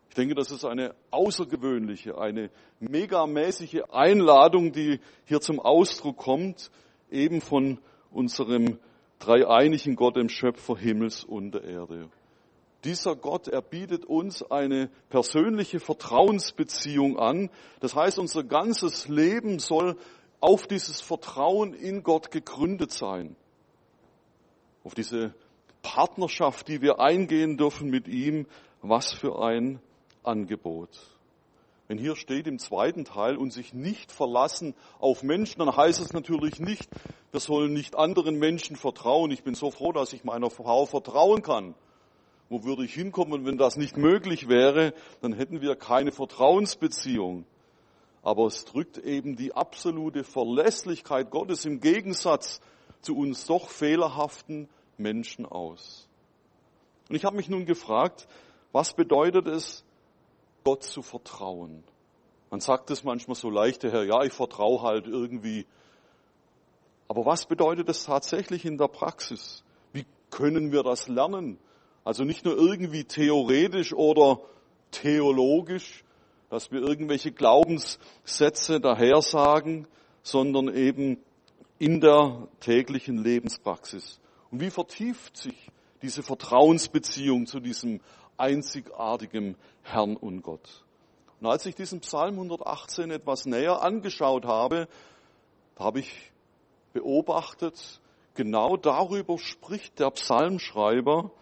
Ich 0.08 0.14
denke, 0.14 0.36
das 0.36 0.52
ist 0.52 0.64
eine 0.64 0.94
außergewöhnliche, 1.10 2.16
eine 2.16 2.50
megamäßige 2.78 3.82
Einladung, 3.90 4.70
die 4.70 5.00
hier 5.24 5.40
zum 5.40 5.58
Ausdruck 5.58 6.16
kommt, 6.16 6.70
eben 7.10 7.40
von 7.40 7.78
unserem 8.12 8.78
dreieinigen 9.18 9.96
Gott, 9.96 10.16
dem 10.16 10.28
Schöpfer 10.28 10.76
Himmels 10.78 11.24
und 11.24 11.52
der 11.52 11.64
Erde. 11.64 12.08
Dieser 12.86 13.16
Gott, 13.16 13.48
er 13.48 13.62
bietet 13.62 14.04
uns 14.04 14.44
eine 14.48 14.88
persönliche 15.08 15.80
Vertrauensbeziehung 15.80 17.18
an. 17.18 17.50
Das 17.80 17.96
heißt, 17.96 18.16
unser 18.20 18.44
ganzes 18.44 19.08
Leben 19.08 19.58
soll 19.58 19.96
auf 20.38 20.68
dieses 20.68 21.00
Vertrauen 21.00 21.74
in 21.74 22.04
Gott 22.04 22.30
gegründet 22.30 22.92
sein. 22.92 23.34
Auf 24.84 24.94
diese 24.94 25.34
Partnerschaft, 25.82 26.68
die 26.68 26.80
wir 26.80 27.00
eingehen 27.00 27.56
dürfen 27.56 27.90
mit 27.90 28.06
ihm. 28.06 28.46
Was 28.82 29.12
für 29.12 29.42
ein 29.42 29.80
Angebot. 30.22 30.90
Wenn 31.88 31.98
hier 31.98 32.14
steht 32.14 32.46
im 32.46 32.60
zweiten 32.60 33.04
Teil 33.04 33.36
und 33.36 33.52
sich 33.52 33.74
nicht 33.74 34.12
verlassen 34.12 34.76
auf 35.00 35.24
Menschen, 35.24 35.58
dann 35.58 35.76
heißt 35.76 36.00
es 36.00 36.12
natürlich 36.12 36.60
nicht, 36.60 36.88
wir 37.32 37.40
sollen 37.40 37.72
nicht 37.72 37.96
anderen 37.96 38.38
Menschen 38.38 38.76
vertrauen. 38.76 39.32
Ich 39.32 39.42
bin 39.42 39.56
so 39.56 39.72
froh, 39.72 39.90
dass 39.90 40.12
ich 40.12 40.22
meiner 40.22 40.50
Frau 40.50 40.86
vertrauen 40.86 41.42
kann. 41.42 41.74
Wo 42.48 42.64
würde 42.64 42.84
ich 42.84 42.94
hinkommen, 42.94 43.44
wenn 43.44 43.58
das 43.58 43.76
nicht 43.76 43.96
möglich 43.96 44.48
wäre? 44.48 44.94
Dann 45.20 45.32
hätten 45.32 45.60
wir 45.60 45.74
keine 45.74 46.12
Vertrauensbeziehung. 46.12 47.44
Aber 48.22 48.46
es 48.46 48.64
drückt 48.64 48.98
eben 48.98 49.36
die 49.36 49.52
absolute 49.52 50.24
Verlässlichkeit 50.24 51.30
Gottes 51.30 51.64
im 51.64 51.80
Gegensatz 51.80 52.60
zu 53.00 53.16
uns 53.16 53.46
doch 53.46 53.68
fehlerhaften 53.68 54.68
Menschen 54.96 55.46
aus. 55.46 56.08
Und 57.08 57.16
ich 57.16 57.24
habe 57.24 57.36
mich 57.36 57.48
nun 57.48 57.66
gefragt, 57.66 58.26
was 58.72 58.94
bedeutet 58.94 59.46
es, 59.46 59.84
Gott 60.64 60.82
zu 60.82 61.02
vertrauen? 61.02 61.84
Man 62.50 62.60
sagt 62.60 62.90
es 62.90 63.04
manchmal 63.04 63.36
so 63.36 63.50
leicht, 63.50 63.84
Herr, 63.84 64.04
ja, 64.04 64.22
ich 64.22 64.32
vertraue 64.32 64.82
halt 64.82 65.06
irgendwie. 65.06 65.66
Aber 67.08 67.24
was 67.24 67.46
bedeutet 67.46 67.88
es 67.88 68.04
tatsächlich 68.04 68.64
in 68.64 68.78
der 68.78 68.88
Praxis? 68.88 69.62
Wie 69.92 70.04
können 70.30 70.72
wir 70.72 70.82
das 70.82 71.08
lernen? 71.08 71.58
Also 72.06 72.22
nicht 72.22 72.44
nur 72.44 72.56
irgendwie 72.56 73.02
theoretisch 73.02 73.92
oder 73.92 74.38
theologisch, 74.92 76.04
dass 76.50 76.70
wir 76.70 76.80
irgendwelche 76.80 77.32
Glaubenssätze 77.32 78.78
dahersagen, 78.78 79.88
sondern 80.22 80.72
eben 80.72 81.18
in 81.80 82.00
der 82.00 82.46
täglichen 82.60 83.24
Lebenspraxis. 83.24 84.20
Und 84.52 84.60
wie 84.60 84.70
vertieft 84.70 85.36
sich 85.36 85.56
diese 86.00 86.22
Vertrauensbeziehung 86.22 87.46
zu 87.46 87.58
diesem 87.58 88.00
einzigartigen 88.36 89.56
Herrn 89.82 90.16
und 90.16 90.42
Gott? 90.42 90.84
Und 91.40 91.48
als 91.48 91.66
ich 91.66 91.74
diesen 91.74 91.98
Psalm 92.02 92.34
118 92.34 93.10
etwas 93.10 93.46
näher 93.46 93.82
angeschaut 93.82 94.44
habe, 94.44 94.86
habe 95.76 95.98
ich 95.98 96.30
beobachtet, 96.92 98.00
genau 98.34 98.76
darüber 98.76 99.38
spricht 99.38 99.98
der 99.98 100.10
Psalmschreiber, 100.12 101.32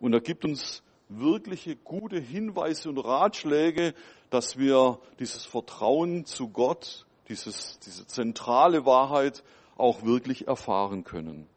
und 0.00 0.12
er 0.12 0.20
gibt 0.20 0.44
uns 0.44 0.82
wirkliche 1.08 1.76
gute 1.76 2.18
Hinweise 2.18 2.88
und 2.88 2.98
Ratschläge, 2.98 3.94
dass 4.30 4.58
wir 4.58 4.98
dieses 5.18 5.44
Vertrauen 5.44 6.24
zu 6.24 6.48
Gott, 6.48 7.06
dieses, 7.28 7.78
diese 7.80 8.06
zentrale 8.06 8.86
Wahrheit 8.86 9.42
auch 9.76 10.04
wirklich 10.04 10.46
erfahren 10.46 11.04
können. 11.04 11.48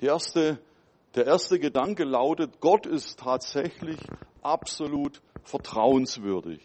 Die 0.00 0.06
erste, 0.06 0.58
der 1.14 1.26
erste 1.26 1.58
Gedanke 1.58 2.04
lautet, 2.04 2.60
Gott 2.60 2.86
ist 2.86 3.20
tatsächlich 3.20 3.98
absolut 4.42 5.20
vertrauenswürdig. 5.44 6.60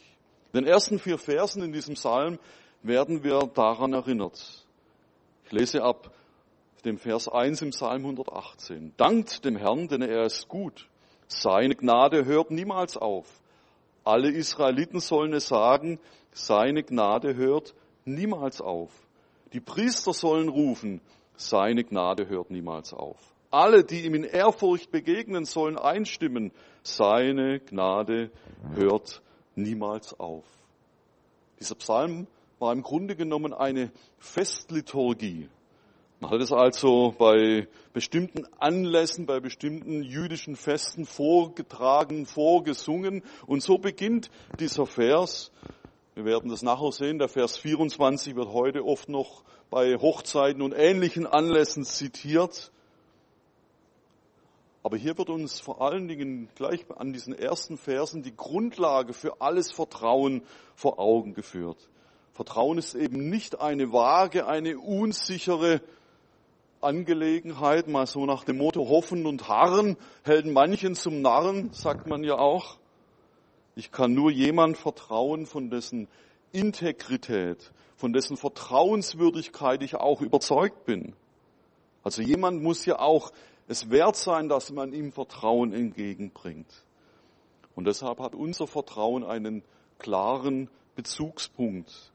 In 0.53 0.63
den 0.63 0.67
ersten 0.67 0.99
vier 0.99 1.17
Versen 1.17 1.63
in 1.63 1.71
diesem 1.71 1.95
Psalm 1.95 2.39
werden 2.81 3.23
wir 3.23 3.39
daran 3.53 3.93
erinnert. 3.93 4.65
Ich 5.45 5.51
lese 5.51 5.83
ab 5.83 6.11
dem 6.88 6.98
Vers 6.98 7.27
1 7.27 7.62
im 7.62 7.70
Psalm 7.72 8.06
118. 8.06 8.94
Dankt 8.98 9.46
dem 9.46 9.58
Herrn, 9.58 9.88
denn 9.88 10.01
er 10.01 10.24
ist 10.24 10.48
gut. 10.48 10.88
Seine 11.27 11.75
Gnade 11.75 12.25
hört 12.25 12.50
niemals 12.50 12.98
auf. 12.98 13.27
Alle 14.03 14.32
Israeliten 14.32 15.01
sollen 15.01 15.34
es 15.34 15.48
sagen, 15.48 16.00
seine 16.32 16.84
Gnade 16.84 17.36
hört 17.36 17.75
niemals 18.06 18.62
auf. 18.62 18.91
Die 19.53 19.60
Priester 19.60 20.13
sollen 20.13 20.48
rufen, 20.48 21.01
seine 21.36 21.84
Gnade 21.84 22.29
hört 22.29 22.51
niemals 22.51 22.94
auf. 22.94 23.17
Alle, 23.51 23.84
die 23.84 24.06
ihm 24.06 24.15
in 24.15 24.24
Ehrfurcht 24.24 24.91
begegnen, 24.91 25.46
sollen 25.46 25.77
einstimmen, 25.77 26.51
seine 26.84 27.60
Gnade 27.60 28.32
hört 28.75 29.22
niemals 29.56 30.17
auf. 30.20 30.46
Dieser 31.60 31.75
Psalm 31.75 32.27
war 32.60 32.72
im 32.72 32.82
Grunde 32.82 33.15
genommen 33.15 33.53
eine 33.53 33.91
Festliturgie. 34.20 35.50
Man 36.19 36.31
hat 36.31 36.41
es 36.41 36.51
also 36.51 37.13
bei 37.15 37.67
bestimmten 37.93 38.47
Anlässen, 38.57 39.27
bei 39.27 39.39
bestimmten 39.39 40.01
jüdischen 40.01 40.55
Festen 40.55 41.05
vorgetragen, 41.05 42.25
vorgesungen. 42.25 43.21
Und 43.45 43.62
so 43.62 43.77
beginnt 43.77 44.31
dieser 44.59 44.88
Vers. 44.88 45.51
Wir 46.15 46.25
werden 46.25 46.50
das 46.50 46.63
nachher 46.63 46.91
sehen. 46.91 47.19
Der 47.19 47.29
Vers 47.29 47.57
24 47.57 48.36
wird 48.36 48.51
heute 48.51 48.83
oft 48.83 49.09
noch 49.09 49.43
bei 49.69 49.95
Hochzeiten 49.97 50.63
und 50.63 50.74
ähnlichen 50.74 51.27
Anlässen 51.27 51.83
zitiert. 51.83 52.71
Aber 54.81 54.97
hier 54.97 55.15
wird 55.19 55.29
uns 55.29 55.59
vor 55.59 55.81
allen 55.81 56.07
Dingen 56.07 56.50
gleich 56.55 56.83
an 56.95 57.13
diesen 57.13 57.36
ersten 57.36 57.77
Versen 57.77 58.24
die 58.24 58.36
Grundlage 58.36 59.13
für 59.13 59.39
alles 59.39 59.71
Vertrauen 59.71 60.41
vor 60.74 60.97
Augen 60.97 61.36
geführt. 61.36 61.77
Vertrauen 62.33 62.79
ist 62.79 62.95
eben 62.95 63.29
nicht 63.29 63.62
eine 63.62 63.91
vage, 63.91 64.47
eine 64.47 64.79
unsichere 64.79 65.81
Angelegenheit, 66.88 67.88
mal 67.88 68.08
so 68.08 68.25
nach 68.25 68.46
dem 68.46 68.58
Motto 68.58 68.88
hoffen 68.88 69.25
und 69.25 69.50
harren, 69.50 69.98
hält 70.24 70.46
manchen 70.46 70.96
zum 70.96 71.22
Narren, 71.22 71.72
sagt 71.74 72.08
man 72.08 72.24
ja 72.24 72.38
auch. 72.38 72.77
Ich 73.75 73.91
kann 73.91 74.13
nur 74.13 74.32
jemand 74.32 74.77
vertrauen, 74.77 75.46
von 75.46 75.70
dessen 75.70 76.08
Integrität, 76.53 77.72
von 77.98 78.13
dessen 78.13 78.38
Vertrauenswürdigkeit 78.38 79.84
ich 79.84 79.96
auch 79.96 80.22
überzeugt 80.22 80.86
bin. 80.86 81.13
Also 82.03 82.22
jemand 82.22 82.63
muss 82.63 82.86
ja 82.86 83.00
auch 83.00 83.32
es 83.67 83.89
wert 83.89 84.15
sein, 84.15 84.48
dass 84.48 84.72
man 84.72 84.94
ihm 84.94 85.12
Vertrauen 85.12 85.74
entgegenbringt. 85.74 86.72
Und 87.75 87.86
deshalb 87.86 88.20
hat 88.20 88.34
unser 88.34 88.65
Vertrauen 88.65 89.25
einen 89.25 89.62
klaren 90.00 90.70
Bezugspunkt, 90.96 92.13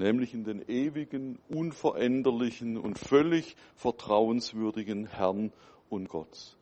nämlich 0.00 0.34
in 0.34 0.42
den 0.42 0.60
ewigen, 0.68 1.38
unveränderlichen 1.48 2.76
und 2.76 2.98
völlig 2.98 3.54
vertrauenswürdigen 3.76 5.06
Herrn 5.06 5.52
und 5.88 6.08
Gott. 6.08 6.56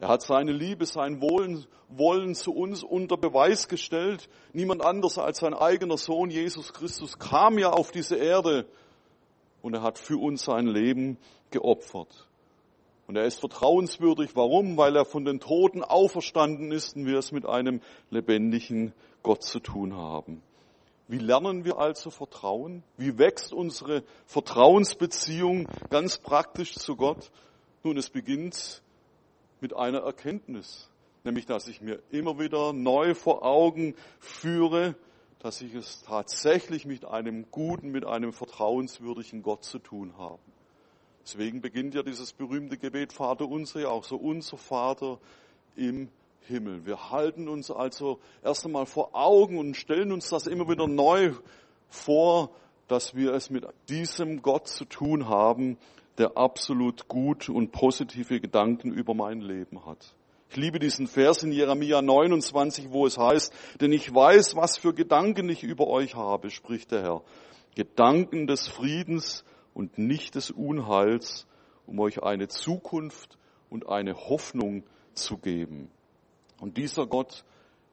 Er 0.00 0.08
hat 0.08 0.22
seine 0.22 0.52
Liebe, 0.52 0.86
sein 0.86 1.20
Wollen, 1.20 1.66
Wollen 1.88 2.34
zu 2.34 2.52
uns 2.52 2.82
unter 2.82 3.16
Beweis 3.16 3.68
gestellt. 3.68 4.28
Niemand 4.52 4.84
anders 4.84 5.18
als 5.18 5.38
sein 5.38 5.54
eigener 5.54 5.98
Sohn 5.98 6.30
Jesus 6.30 6.72
Christus 6.72 7.18
kam 7.18 7.58
ja 7.58 7.70
auf 7.70 7.90
diese 7.90 8.16
Erde 8.16 8.66
und 9.62 9.74
er 9.74 9.82
hat 9.82 9.98
für 9.98 10.18
uns 10.18 10.44
sein 10.44 10.66
Leben 10.66 11.18
geopfert. 11.50 12.28
Und 13.06 13.16
er 13.16 13.24
ist 13.24 13.40
vertrauenswürdig. 13.40 14.34
Warum? 14.34 14.76
Weil 14.76 14.96
er 14.96 15.04
von 15.04 15.24
den 15.24 15.40
Toten 15.40 15.82
auferstanden 15.82 16.72
ist 16.72 16.96
und 16.96 17.06
wir 17.06 17.18
es 17.18 17.32
mit 17.32 17.46
einem 17.46 17.80
lebendigen 18.10 18.94
Gott 19.22 19.42
zu 19.42 19.60
tun 19.60 19.94
haben. 19.94 20.42
Wie 21.06 21.18
lernen 21.18 21.64
wir 21.64 21.78
also 21.78 22.10
Vertrauen? 22.10 22.82
Wie 22.96 23.18
wächst 23.18 23.52
unsere 23.52 24.02
Vertrauensbeziehung 24.26 25.68
ganz 25.90 26.18
praktisch 26.18 26.74
zu 26.74 26.96
Gott? 26.96 27.30
Nun, 27.82 27.98
es 27.98 28.08
beginnt 28.08 28.82
mit 29.60 29.76
einer 29.76 30.00
Erkenntnis, 30.00 30.90
nämlich 31.22 31.44
dass 31.44 31.68
ich 31.68 31.82
mir 31.82 32.02
immer 32.10 32.38
wieder 32.38 32.72
neu 32.72 33.14
vor 33.14 33.44
Augen 33.44 33.94
führe, 34.18 34.94
dass 35.40 35.60
ich 35.60 35.74
es 35.74 36.00
tatsächlich 36.02 36.86
mit 36.86 37.04
einem 37.04 37.50
guten, 37.50 37.90
mit 37.90 38.06
einem 38.06 38.32
vertrauenswürdigen 38.32 39.42
Gott 39.42 39.62
zu 39.62 39.78
tun 39.78 40.16
habe. 40.16 40.40
Deswegen 41.22 41.60
beginnt 41.60 41.94
ja 41.94 42.02
dieses 42.02 42.32
berühmte 42.32 42.78
Gebet 42.78 43.12
Vater 43.12 43.46
unser 43.46 43.80
ja 43.80 43.88
auch 43.88 44.04
so, 44.04 44.16
unser 44.16 44.56
Vater 44.56 45.18
im 45.76 46.08
Himmel. 46.46 46.84
Wir 46.86 47.10
halten 47.10 47.48
uns 47.48 47.70
also 47.70 48.20
erst 48.42 48.64
einmal 48.64 48.86
vor 48.86 49.10
Augen 49.14 49.58
und 49.58 49.76
stellen 49.76 50.12
uns 50.12 50.28
das 50.28 50.46
immer 50.46 50.68
wieder 50.68 50.86
neu 50.86 51.32
vor, 51.88 52.50
dass 52.88 53.14
wir 53.14 53.32
es 53.32 53.50
mit 53.50 53.66
diesem 53.88 54.42
Gott 54.42 54.68
zu 54.68 54.84
tun 54.84 55.28
haben, 55.28 55.78
der 56.18 56.36
absolut 56.36 57.08
gut 57.08 57.48
und 57.48 57.72
positive 57.72 58.40
Gedanken 58.40 58.92
über 58.92 59.14
mein 59.14 59.40
Leben 59.40 59.84
hat. 59.86 60.14
Ich 60.50 60.56
liebe 60.56 60.78
diesen 60.78 61.08
Vers 61.08 61.42
in 61.42 61.50
Jeremia 61.50 62.00
29, 62.00 62.92
wo 62.92 63.06
es 63.06 63.18
heißt, 63.18 63.52
denn 63.80 63.92
ich 63.92 64.14
weiß, 64.14 64.54
was 64.54 64.76
für 64.76 64.94
Gedanken 64.94 65.48
ich 65.48 65.64
über 65.64 65.88
euch 65.88 66.14
habe, 66.14 66.50
spricht 66.50 66.92
der 66.92 67.02
Herr. 67.02 67.22
Gedanken 67.74 68.46
des 68.46 68.68
Friedens 68.68 69.44
und 69.72 69.98
nicht 69.98 70.36
des 70.36 70.52
Unheils, 70.52 71.48
um 71.86 71.98
euch 71.98 72.22
eine 72.22 72.46
Zukunft 72.46 73.36
und 73.68 73.88
eine 73.88 74.14
Hoffnung 74.14 74.84
zu 75.14 75.38
geben. 75.38 75.90
Und 76.64 76.78
dieser 76.78 77.06
Gott, 77.06 77.44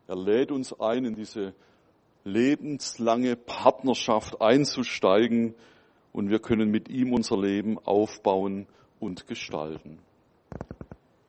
er 0.07 0.15
lädt 0.15 0.49
uns 0.49 0.71
ein, 0.79 1.03
in 1.03 1.13
diese 1.13 1.53
lebenslange 2.23 3.35
Partnerschaft 3.35 4.41
einzusteigen, 4.41 5.55
und 6.13 6.29
wir 6.29 6.39
können 6.39 6.71
mit 6.71 6.87
ihm 6.87 7.11
unser 7.11 7.37
Leben 7.37 7.77
aufbauen 7.79 8.67
und 9.01 9.27
gestalten. 9.27 9.99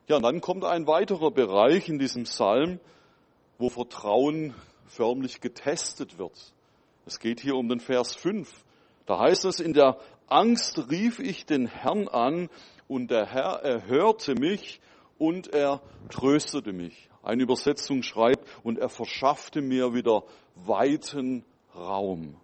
Ja, 0.07 0.15
und 0.15 0.23
dann 0.23 0.39
kommt 0.39 0.63
ein 0.63 0.87
weiterer 0.87 1.31
Bereich 1.31 1.89
in 1.89 1.99
diesem 1.99 2.23
Psalm, 2.23 2.79
wo 3.57 3.67
Vertrauen 3.67 4.53
förmlich 4.85 5.41
getestet 5.41 6.17
wird. 6.17 6.53
Es 7.05 7.19
geht 7.19 7.41
hier 7.41 7.55
um 7.55 7.67
den 7.67 7.81
Vers 7.81 8.15
5. 8.15 8.49
Da 9.05 9.19
heißt 9.19 9.43
es, 9.43 9.59
in 9.59 9.73
der 9.73 9.97
Angst 10.27 10.89
rief 10.89 11.19
ich 11.19 11.45
den 11.45 11.65
Herrn 11.67 12.07
an 12.07 12.47
und 12.87 13.11
der 13.11 13.25
Herr 13.25 13.61
erhörte 13.63 14.33
mich 14.33 14.79
und 15.17 15.53
er 15.53 15.81
tröstete 16.09 16.71
mich. 16.71 17.09
Eine 17.23 17.43
Übersetzung 17.43 18.03
schreibt, 18.03 18.47
und 18.63 18.77
er 18.77 18.89
verschaffte 18.89 19.61
mir 19.61 19.93
wieder 19.93 20.23
weiten 20.55 21.43
Raum. 21.75 22.35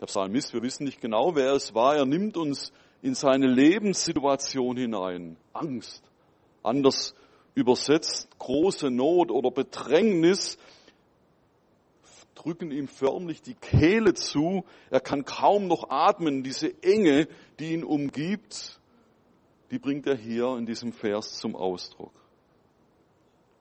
Der 0.00 0.06
Psalmist, 0.06 0.52
wir 0.52 0.62
wissen 0.62 0.84
nicht 0.84 1.00
genau, 1.00 1.36
wer 1.36 1.52
es 1.52 1.74
war, 1.74 1.96
er 1.96 2.06
nimmt 2.06 2.36
uns 2.36 2.72
in 3.02 3.14
seine 3.14 3.46
Lebenssituation 3.46 4.76
hinein. 4.76 5.36
Angst, 5.52 6.02
anders 6.62 7.14
übersetzt, 7.54 8.28
große 8.38 8.90
Not 8.90 9.30
oder 9.30 9.50
Bedrängnis 9.50 10.58
drücken 12.34 12.70
ihm 12.70 12.86
förmlich 12.86 13.42
die 13.42 13.54
Kehle 13.54 14.14
zu. 14.14 14.64
Er 14.90 15.00
kann 15.00 15.24
kaum 15.24 15.66
noch 15.66 15.90
atmen. 15.90 16.42
Diese 16.44 16.80
Enge, 16.82 17.26
die 17.58 17.72
ihn 17.72 17.82
umgibt, 17.82 18.78
die 19.70 19.78
bringt 19.78 20.06
er 20.06 20.16
hier 20.16 20.56
in 20.56 20.66
diesem 20.66 20.92
Vers 20.92 21.38
zum 21.38 21.56
Ausdruck. 21.56 22.12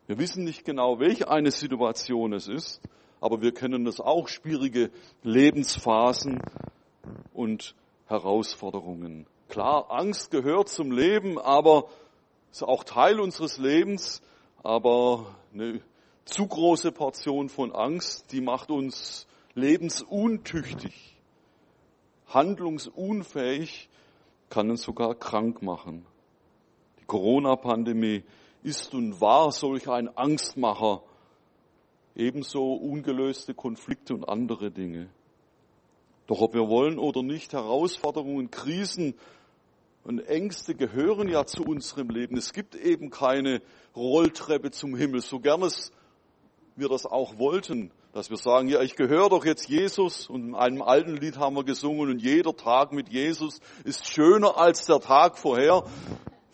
Wir 0.08 0.18
wissen 0.20 0.44
nicht 0.44 0.65
genau, 0.65 1.00
welche 1.00 1.30
eine 1.30 1.52
Situation 1.52 2.34
es 2.34 2.48
ist 2.48 2.82
aber 3.26 3.41
wir 3.41 3.54
kennen 3.56 3.86
das 3.86 4.00
auch, 4.00 4.28
schwierige 4.28 4.91
Lebensphasen 5.24 6.39
und 7.34 7.74
Herausforderungen. 8.06 9.26
Klar, 9.50 9.88
Angst 9.89 10.30
gehört 10.30 10.70
zum 10.70 10.91
Leben, 10.91 11.39
aber 11.39 11.86
ist 12.52 12.63
auch 12.63 12.84
Teil 12.84 13.20
unseres 13.20 13.58
Lebens, 13.58 14.22
aber 14.62 15.36
eine 15.54 15.82
zu 16.26 16.46
große 16.46 16.91
Portion 16.91 17.50
von 17.50 17.72
Angst, 17.72 18.32
die 18.32 18.41
macht 18.41 18.70
uns 18.70 19.26
lebensuntüchtig, 19.56 21.18
handlungsunfähig, 22.28 23.89
kann 24.50 24.70
uns 24.70 24.84
sogar 24.84 25.15
krank 25.15 25.63
machen. 25.63 26.06
Die 27.00 27.06
Corona-Pandemie 27.06 28.24
ist 28.65 28.93
und 28.95 29.21
war 29.21 29.51
solch 29.51 29.88
ein 29.88 30.10
Angstmacher 30.17 31.04
ebenso 32.15 32.73
ungelöste 32.73 33.54
Konflikte 33.54 34.15
und 34.15 34.28
andere 34.28 34.71
Dinge. 34.71 35.10
Doch 36.28 36.41
ob 36.41 36.56
wir 36.56 36.67
wollen 36.67 36.97
oder 36.97 37.21
nicht, 37.21 37.54
Herausforderungen, 37.54 38.49
Krisen 38.49 39.13
und 40.04 40.19
Ängste 40.19 40.73
gehören 40.73 41.30
ja 41.30 41.45
zu 41.45 41.63
unserem 41.63 42.10
Leben. 42.10 42.38
Es 42.38 42.54
gibt 42.54 42.75
eben 42.75 43.12
keine 43.12 43.62
Rolltreppe 43.95 44.71
zum 44.71 44.95
Himmel, 44.95 45.21
so 45.21 45.39
gern 45.39 45.62
es 45.62 45.91
wir 46.75 46.89
das 46.89 47.06
auch 47.06 47.38
wollten, 47.38 47.91
dass 48.12 48.30
wir 48.30 48.38
sagen, 48.38 48.67
ja, 48.67 48.82
ich 48.82 48.95
gehöre 48.95 49.30
doch 49.30 49.45
jetzt 49.45 49.69
Jesus 49.69 50.28
und 50.28 50.49
in 50.49 50.56
einem 50.56 50.82
alten 50.82 51.15
Lied 51.15 51.38
haben 51.38 51.56
wir 51.56 51.63
gesungen 51.63 52.10
und 52.10 52.21
jeder 52.21 52.56
Tag 52.56 52.91
mit 52.91 53.10
Jesus 53.10 53.60
ist 53.84 54.12
schöner 54.12 54.58
als 54.58 54.86
der 54.86 54.99
Tag 54.99 55.38
vorher. 55.38 55.84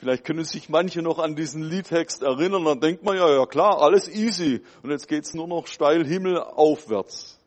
Vielleicht 0.02 0.26
können 0.26 0.44
sich 0.44 0.68
manche 0.68 1.04
noch 1.04 1.20
an 1.20 1.36
diesen 1.36 1.62
Liedtext 1.62 2.24
erinnern, 2.24 2.66
dann 2.66 2.80
denkt 2.80 3.04
man 3.04 3.16
ja, 3.18 3.30
ja 3.30 3.46
klar, 3.46 3.84
alles 3.84 4.10
easy. 4.10 4.64
Und 4.82 4.90
jetzt 4.90 5.08
geht's 5.08 5.36
nur 5.36 5.48
noch 5.48 5.68
steil 5.68 6.04
Himmel 6.04 6.40
aufwärts. 6.40 7.40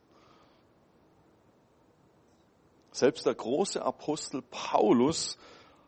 Selbst 2.92 3.26
der 3.26 3.34
große 3.34 3.84
Apostel 3.84 4.40
Paulus 4.52 5.36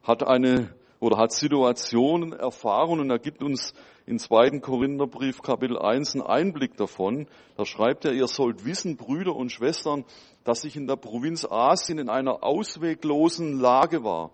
hat 0.03 0.27
eine 0.27 0.75
oder 0.99 1.19
hat 1.19 1.31
Situationen 1.31 2.33
erfahren 2.33 2.99
und 2.99 3.11
er 3.11 3.21
gibt 3.21 3.45
uns 3.45 3.73
in 4.05 4.19
2. 4.19 4.59
Korintherbrief 4.59 5.43
Kapitel 5.43 5.79
1 5.79 6.17
einen 6.17 6.27
Einblick 6.27 6.77
davon. 6.77 7.29
Da 7.57 7.65
schreibt 7.65 8.07
er, 8.07 8.13
ihr 8.13 8.27
sollt 8.27 8.65
wissen, 8.65 8.97
Brüder 8.97 9.37
und 9.37 9.53
Schwestern, 9.53 10.05
dass 10.43 10.65
ich 10.65 10.75
in 10.75 10.89
der 10.89 10.97
Provinz 10.97 11.47
Asien 11.49 12.01
in 12.01 12.09
einer 12.09 12.43
ausweglosen 12.43 13.61
Lage 13.61 14.03
war. 14.03 14.33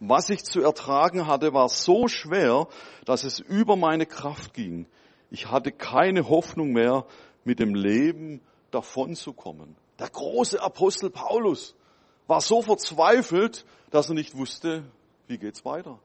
Was 0.00 0.30
ich 0.30 0.44
zu 0.44 0.60
ertragen 0.60 1.26
hatte, 1.26 1.52
war 1.52 1.68
so 1.68 2.06
schwer, 2.06 2.68
dass 3.04 3.24
es 3.24 3.40
über 3.40 3.76
meine 3.76 4.06
Kraft 4.06 4.54
ging. 4.54 4.86
Ich 5.30 5.50
hatte 5.50 5.72
keine 5.72 6.28
Hoffnung 6.28 6.72
mehr, 6.72 7.04
mit 7.44 7.58
dem 7.58 7.74
Leben 7.74 8.40
davonzukommen. 8.70 9.74
Der 9.98 10.10
große 10.10 10.60
Apostel 10.62 11.10
Paulus 11.10 11.74
war 12.26 12.40
so 12.40 12.62
verzweifelt, 12.62 13.64
dass 13.90 14.08
er 14.08 14.14
nicht 14.14 14.36
wusste, 14.36 14.84
wie 15.26 15.38
geht's 15.38 15.64
weiter. 15.64 15.98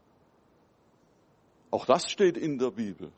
Auch 1.69 1.85
das 1.85 2.09
steht 2.09 2.37
in 2.37 2.57
der 2.57 2.71
Bibel. 2.71 3.11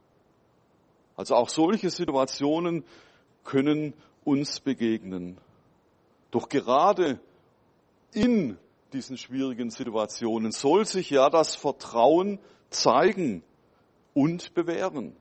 Also 1.16 1.36
auch 1.36 1.50
solche 1.50 1.90
Situationen 1.90 2.84
können 3.44 3.94
uns 4.24 4.60
begegnen. 4.60 5.38
Doch 6.32 6.50
gerade 6.50 7.20
in 8.12 8.58
diesen 8.94 9.18
schwierigen 9.18 9.70
Situationen 9.70 10.52
soll 10.52 10.86
sich 10.86 11.10
ja 11.10 11.30
das 11.30 11.56
Vertrauen 11.56 12.40
zeigen 12.70 13.44
und 14.14 14.54
bewähren. 14.54 15.16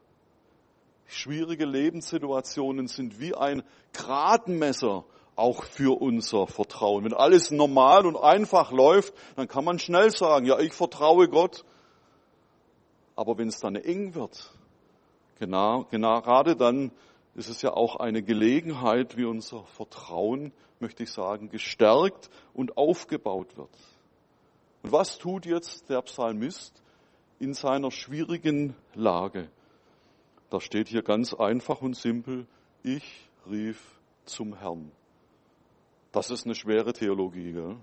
Schwierige 1.07 1.66
Lebenssituationen 1.66 2.88
sind 2.88 3.20
wie 3.20 3.35
ein 3.35 3.62
Gradmesser 3.92 5.05
auch 5.37 5.64
für 5.64 6.00
unser 6.00 6.46
Vertrauen. 6.46 7.05
Wenn 7.05 7.12
alles 7.12 7.50
normal 7.50 8.07
und 8.07 8.16
einfach 8.16 8.70
läuft, 8.70 9.14
dann 9.37 9.48
kann 9.48 9.64
man 9.64 9.79
schnell 9.79 10.11
sagen, 10.11 10.46
ja, 10.46 10.59
ich 10.61 10.72
vertraue 10.72 11.29
Gott. 11.29 11.64
Aber 13.16 13.37
wenn 13.38 13.48
es 13.48 13.61
dann 13.61 13.77
eng 13.77 14.14
wird, 14.14 14.53
genau, 15.38 15.87
genau, 15.90 16.20
gerade 16.20 16.57
dann 16.57 16.90
ist 17.35 17.48
es 17.48 17.62
ja 17.62 17.72
auch 17.72 17.96
eine 17.96 18.22
Gelegenheit, 18.22 19.16
wie 19.16 19.24
unser 19.24 19.64
Vertrauen, 19.64 20.53
möchte 20.85 21.03
ich 21.03 21.11
sagen, 21.11 21.49
gestärkt 21.49 22.29
und 22.53 22.77
aufgebaut 22.77 23.57
wird. 23.57 23.70
Und 24.83 24.92
was 24.92 25.16
tut 25.16 25.47
jetzt 25.47 25.88
der 25.88 26.03
Psalmist 26.03 26.83
in 27.38 27.55
seiner 27.55 27.90
schwierigen 27.90 28.77
Lage? 28.92 29.49
Da 30.51 30.61
steht 30.61 30.88
hier 30.88 31.03
ganz 31.03 31.33
einfach 31.33 31.81
und 31.81 31.97
simpel, 31.97 32.47
ich 32.83 33.31
rief 33.51 33.81
zum 34.27 34.59
Herrn. 34.59 34.92
Das 36.12 36.31
ist 36.31 36.44
eine 36.44 36.55
schwere 36.55 36.92
Theologie. 36.92 37.53
Gell? 37.53 37.77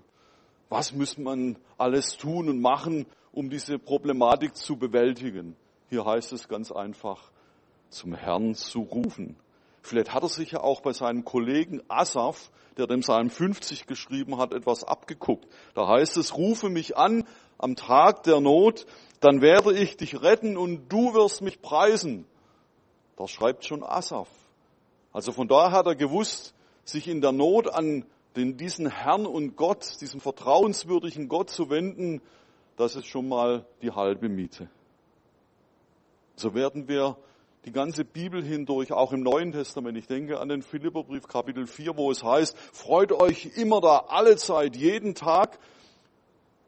Was 0.68 0.92
muss 0.92 1.18
man 1.18 1.56
alles 1.78 2.16
tun 2.16 2.48
und 2.48 2.60
machen, 2.60 3.06
um 3.32 3.50
diese 3.50 3.80
Problematik 3.80 4.54
zu 4.54 4.76
bewältigen? 4.76 5.56
Hier 5.90 6.04
heißt 6.04 6.32
es 6.32 6.46
ganz 6.46 6.70
einfach, 6.70 7.32
zum 7.90 8.14
Herrn 8.14 8.54
zu 8.54 8.82
rufen. 8.82 9.34
Vielleicht 9.82 10.14
hat 10.14 10.22
er 10.22 10.28
sich 10.28 10.52
ja 10.52 10.60
auch 10.60 10.80
bei 10.80 10.92
seinem 10.92 11.24
Kollegen 11.24 11.82
Asaf, 11.88 12.50
der 12.76 12.86
dem 12.86 13.00
Psalm 13.00 13.30
50 13.30 13.86
geschrieben 13.86 14.38
hat, 14.38 14.54
etwas 14.54 14.84
abgeguckt. 14.84 15.46
Da 15.74 15.88
heißt 15.88 16.16
es, 16.16 16.36
rufe 16.36 16.70
mich 16.70 16.96
an 16.96 17.24
am 17.58 17.76
Tag 17.76 18.22
der 18.22 18.40
Not, 18.40 18.86
dann 19.20 19.40
werde 19.40 19.72
ich 19.78 19.96
dich 19.96 20.22
retten 20.22 20.56
und 20.56 20.88
du 20.88 21.14
wirst 21.14 21.42
mich 21.42 21.60
preisen. 21.60 22.26
Das 23.16 23.30
schreibt 23.30 23.64
schon 23.64 23.84
Asaf. 23.84 24.28
Also 25.12 25.32
von 25.32 25.48
daher 25.48 25.72
hat 25.72 25.86
er 25.86 25.94
gewusst, 25.94 26.54
sich 26.84 27.08
in 27.08 27.20
der 27.20 27.32
Not 27.32 27.68
an 27.68 28.04
den, 28.36 28.56
diesen 28.56 28.88
Herrn 28.88 29.26
und 29.26 29.56
Gott, 29.56 30.00
diesen 30.00 30.20
vertrauenswürdigen 30.20 31.28
Gott 31.28 31.50
zu 31.50 31.70
wenden, 31.70 32.22
das 32.76 32.96
ist 32.96 33.06
schon 33.06 33.28
mal 33.28 33.66
die 33.82 33.90
halbe 33.90 34.28
Miete. 34.28 34.68
So 36.36 36.54
werden 36.54 36.88
wir 36.88 37.16
die 37.64 37.72
ganze 37.72 38.04
Bibel 38.04 38.42
hindurch, 38.42 38.92
auch 38.92 39.12
im 39.12 39.22
Neuen 39.22 39.52
Testament. 39.52 39.96
Ich 39.96 40.08
denke 40.08 40.40
an 40.40 40.48
den 40.48 40.62
Philipperbrief 40.62 41.28
Kapitel 41.28 41.66
4, 41.66 41.96
wo 41.96 42.10
es 42.10 42.24
heißt, 42.24 42.56
freut 42.72 43.12
euch 43.12 43.56
immer 43.56 43.80
da, 43.80 44.04
alle 44.08 44.36
Zeit, 44.36 44.74
jeden 44.76 45.14
Tag. 45.14 45.58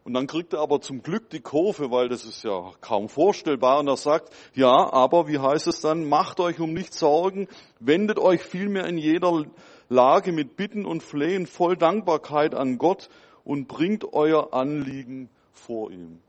Und 0.05 0.15
dann 0.15 0.27
kriegt 0.27 0.53
er 0.53 0.61
aber 0.61 0.81
zum 0.81 1.03
Glück 1.03 1.31
die 1.31 1.41
Kurve, 1.41 1.91
weil 1.91 2.09
das 2.09 2.25
ist 2.25 2.45
ja 2.45 2.73
kaum 2.81 3.09
vorstellbar. 3.09 3.81
Und 3.81 3.89
er 3.89 3.97
sagt, 3.97 4.33
ja, 4.55 4.93
aber 4.93 5.27
wie 5.27 5.39
heißt 5.39 5.67
es 5.67 5.81
dann, 5.81 6.09
macht 6.09 6.39
euch 6.41 6.61
um 6.61 6.73
nichts 6.73 6.99
Sorgen, 7.01 7.49
wendet 7.81 8.19
euch 8.19 8.43
vielmehr 8.43 8.87
in 8.87 8.99
jeder 8.99 9.47
Lage 9.89 10.31
mit 10.31 10.57
Bitten 10.57 10.85
und 10.85 11.03
Flehen 11.03 11.47
voll 11.47 11.77
Dankbarkeit 11.77 12.55
an 12.55 12.79
Gott 12.79 13.09
und 13.45 13.67
bringt 13.67 14.13
euer 14.13 14.53
Anliegen 14.55 15.29
vor 15.53 15.91
ihm. 15.91 16.21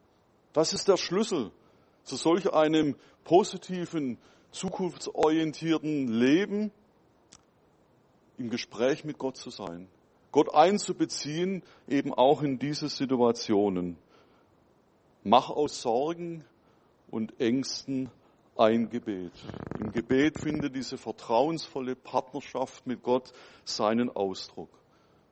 Das 0.54 0.74
ist 0.74 0.88
der 0.88 0.98
Schlüssel 0.98 1.52
zu 2.04 2.16
solch 2.16 2.52
einem 2.54 2.96
positiven 3.26 4.18
zukunftsorientierten 4.56 6.08
Leben 6.08 6.72
im 8.38 8.50
Gespräch 8.50 9.04
mit 9.04 9.18
Gott 9.18 9.36
zu 9.36 9.50
sein. 9.50 9.88
Gott 10.32 10.54
einzubeziehen, 10.54 11.62
eben 11.88 12.14
auch 12.14 12.42
in 12.42 12.58
diese 12.58 12.90
Situationen. 12.90 13.98
Mach 15.24 15.50
aus 15.50 15.82
Sorgen 15.82 16.46
und 17.12 17.40
Ängsten 17.40 18.10
ein 18.58 18.90
Gebet. 18.90 19.34
Im 19.80 19.92
Gebet 19.92 20.40
findet 20.40 20.76
diese 20.76 20.98
vertrauensvolle 20.98 21.96
Partnerschaft 21.96 22.88
mit 22.88 23.04
Gott 23.04 23.34
seinen 23.66 24.10
Ausdruck. 24.10 24.70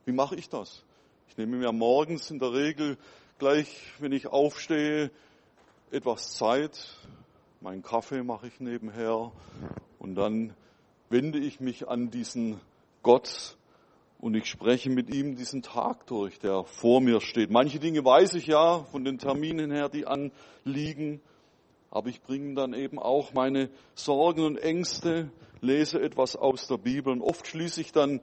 Wie 0.06 0.12
mache 0.12 0.36
ich 0.36 0.50
das? 0.50 0.84
Ich 1.30 1.38
nehme 1.38 1.58
mir 1.58 1.72
morgens 1.72 2.30
in 2.30 2.40
der 2.40 2.52
Regel 2.52 2.98
gleich, 3.40 3.94
wenn 4.00 4.12
ich 4.12 4.28
aufstehe, 4.28 5.12
etwas 5.92 6.34
Zeit, 6.34 6.98
meinen 7.64 7.82
Kaffee 7.82 8.24
mache 8.24 8.48
ich 8.48 8.60
nebenher 8.60 9.32
und 9.98 10.16
dann 10.16 10.54
wende 11.10 11.40
ich 11.40 11.62
mich 11.62 11.88
an 11.88 12.10
diesen 12.10 12.60
Gott 13.04 13.58
und 14.20 14.36
ich 14.36 14.48
spreche 14.48 14.90
mit 14.90 15.10
ihm 15.10 15.38
diesen 15.38 15.62
Tag 15.62 16.06
durch, 16.08 16.40
der 16.40 16.66
vor 16.66 17.00
mir 17.00 17.22
steht. 17.22 17.52
Manche 17.52 17.80
Dinge 17.80 18.04
weiß 18.04 18.34
ich 18.34 18.48
ja 18.48 18.84
von 18.84 19.06
den 19.06 19.18
Terminen 19.18 19.72
her, 19.72 19.88
die 19.88 20.06
anliegen, 20.06 21.22
aber 21.90 22.10
ich 22.10 22.22
bringe 22.22 22.54
dann 22.54 22.74
eben 22.74 23.00
auch 23.00 23.34
meine 23.34 23.70
Sorgen 23.96 24.46
und 24.46 24.58
Ängste, 24.58 25.32
lese 25.62 26.02
etwas 26.02 26.36
aus 26.36 26.68
der 26.68 26.78
Bibel 26.78 27.14
und 27.14 27.22
oft 27.22 27.48
schließe 27.48 27.80
ich 27.80 27.94
dann 27.94 28.20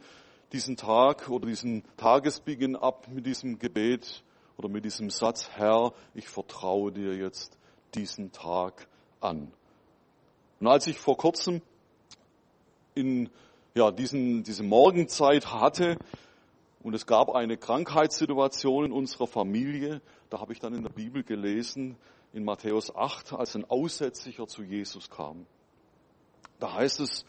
diesen 0.53 0.76
Tag 0.76 1.31
oder 1.31 1.46
diesen 1.46 1.83
Tagesbeginn 1.96 2.76
ab 2.76 3.09
mit 3.09 3.24
diesem 3.24 3.59
Gebet 3.59 4.22
oder 4.59 4.68
mit 4.68 4.85
diesem 4.85 5.09
Satz, 5.09 5.48
Herr, 5.55 5.94
ich 6.12 6.29
vertraue 6.29 6.92
dir 6.92 7.14
jetzt 7.14 7.57
diesen 7.94 8.33
Tag 8.33 8.87
an. 9.21 9.53
Und 10.61 10.67
als 10.67 10.87
ich 10.87 10.99
vor 10.99 11.17
kurzem 11.17 11.63
in 12.95 13.31
ja, 13.75 13.91
diesen, 13.91 14.43
diese 14.43 14.63
Morgenzeit 14.63 15.53
hatte 15.53 15.97
und 16.83 16.95
es 16.95 17.07
gab 17.07 17.31
eine 17.31 17.57
Krankheitssituation 17.57 18.87
in 18.87 18.93
unserer 18.93 19.27
Familie, 19.27 20.01
da 20.29 20.41
habe 20.41 20.53
ich 20.53 20.61
dann 20.61 20.75
in 20.75 20.83
der 20.83 20.91
Bibel 20.91 21.23
gelesen, 21.23 21.97
in 22.33 22.45
Matthäus 22.45 22.95
8, 22.95 23.33
als 23.33 23.57
ein 23.57 23.65
Aussätziger 23.69 24.47
zu 24.47 24.63
Jesus 24.63 25.11
kam. 25.11 25.47
Da 26.59 26.75
heißt 26.75 27.01
es, 27.01 27.25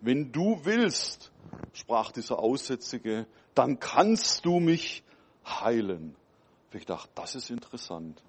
wenn 0.00 0.32
du 0.32 0.60
willst, 0.64 1.32
sprach 1.72 2.12
dieser 2.12 2.38
Aussätzige, 2.38 3.26
dann 3.54 3.78
kannst 3.78 4.44
du 4.44 4.60
mich 4.60 5.02
heilen. 5.46 6.16
Ich 6.72 6.86
dachte, 6.86 7.08
das 7.14 7.36
ist 7.36 7.50
interessant. 7.50 8.20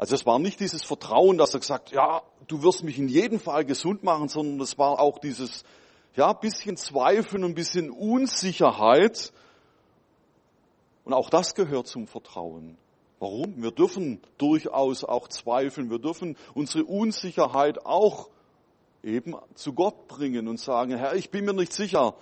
Also 0.00 0.14
es 0.14 0.24
war 0.24 0.38
nicht 0.38 0.58
dieses 0.60 0.82
Vertrauen, 0.82 1.36
dass 1.36 1.52
er 1.52 1.60
gesagt, 1.60 1.90
ja, 1.90 2.22
du 2.48 2.62
wirst 2.62 2.84
mich 2.84 2.98
in 2.98 3.06
jedem 3.06 3.38
Fall 3.38 3.66
gesund 3.66 4.02
machen, 4.02 4.28
sondern 4.28 4.58
es 4.62 4.78
war 4.78 4.98
auch 4.98 5.18
dieses, 5.18 5.62
ja, 6.16 6.32
bisschen 6.32 6.78
Zweifeln 6.78 7.44
und 7.44 7.54
bisschen 7.54 7.90
Unsicherheit. 7.90 9.30
Und 11.04 11.12
auch 11.12 11.28
das 11.28 11.54
gehört 11.54 11.86
zum 11.86 12.06
Vertrauen. 12.06 12.78
Warum? 13.18 13.62
Wir 13.62 13.72
dürfen 13.72 14.22
durchaus 14.38 15.04
auch 15.04 15.28
zweifeln. 15.28 15.90
Wir 15.90 15.98
dürfen 15.98 16.38
unsere 16.54 16.84
Unsicherheit 16.84 17.84
auch 17.84 18.30
eben 19.02 19.36
zu 19.54 19.74
Gott 19.74 20.08
bringen 20.08 20.48
und 20.48 20.58
sagen, 20.58 20.96
Herr, 20.96 21.14
ich 21.14 21.30
bin 21.30 21.44
mir 21.44 21.52
nicht 21.52 21.74
sicher. 21.74 22.14